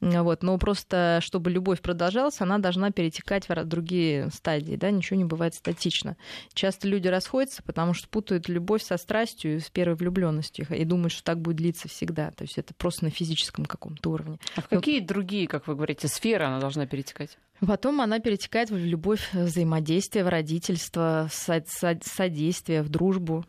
[0.00, 0.42] Вот.
[0.42, 4.76] Но просто, чтобы любовь продолжалась, она должна перетекать в другие стадии.
[4.76, 4.90] Да?
[4.90, 6.18] Ничего не бывает статично.
[6.52, 11.24] Часто люди расходятся, потому что путают любовь со страстью, с первой влюбленностью и думают, что
[11.24, 12.30] так будет длиться всегда.
[12.32, 14.38] То есть это просто на физическом каком-то уровне.
[14.56, 17.38] А в какие другие, как вы говорите, сферы она должна перетекать?
[17.66, 23.44] Потом она перетекает в любовь, взаимодействие, в родительство, содействие, в дружбу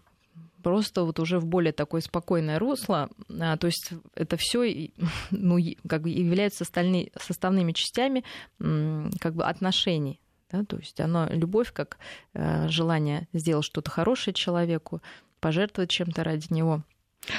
[0.61, 3.09] просто вот уже в более такое спокойное русло.
[3.39, 4.91] А, то есть это все
[5.31, 5.57] ну,
[5.87, 8.23] как бы является составными, составными частями
[8.59, 10.21] как бы отношений.
[10.51, 10.63] Да?
[10.63, 11.97] То есть оно любовь как
[12.33, 15.01] э, желание сделать что-то хорошее человеку,
[15.39, 16.83] пожертвовать чем-то ради него.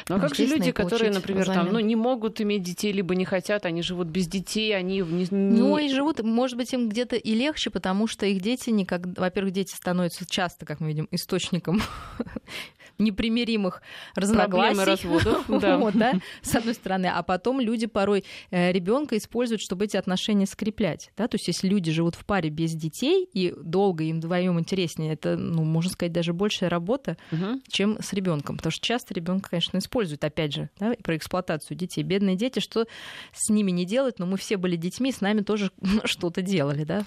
[0.08, 3.24] Ну а как же люди, которые, например, там, ну, не могут иметь детей, либо не
[3.24, 5.26] хотят, они живут без детей, они не...
[5.30, 9.20] Ну и живут, может быть, им где-то и легче, потому что их дети никогда...
[9.20, 11.82] Во-первых, дети становятся часто, как мы видим, источником
[12.98, 13.82] непримиримых
[14.14, 14.84] разногласий.
[14.84, 15.78] Разводов, да.
[15.78, 17.06] вот, да, с одной стороны.
[17.06, 21.10] А потом люди порой э, ребенка используют, чтобы эти отношения скреплять.
[21.16, 21.28] Да?
[21.28, 25.36] То есть если люди живут в паре без детей, и долго им вдвоем интереснее, это,
[25.36, 27.60] ну, можно сказать, даже большая работа, угу.
[27.68, 28.56] чем с ребенком.
[28.56, 32.02] Потому что часто ребенка, конечно, используют, опять же, да, про эксплуатацию детей.
[32.02, 32.86] Бедные дети, что
[33.32, 35.70] с ними не делать, но мы все были детьми, с нами тоже
[36.04, 37.02] что-то делали, да.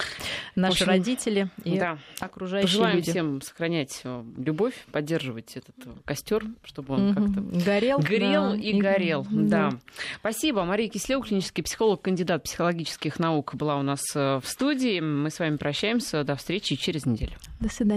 [0.54, 1.98] Наши общем, родители и да.
[2.20, 3.10] окружающие Пожелаем люди.
[3.10, 7.14] всем сохранять э, любовь, поддерживать этот костер, чтобы он угу.
[7.14, 8.56] как-то горел, горел да.
[8.56, 9.26] и, горел.
[9.30, 9.70] Да.
[9.70, 9.78] да.
[10.20, 10.64] Спасибо.
[10.64, 15.00] Мария Кислева, клинический психолог, кандидат психологических наук, была у нас э, в студии.
[15.00, 16.24] Мы с вами прощаемся.
[16.24, 17.32] До встречи через неделю.
[17.60, 17.96] До свидания.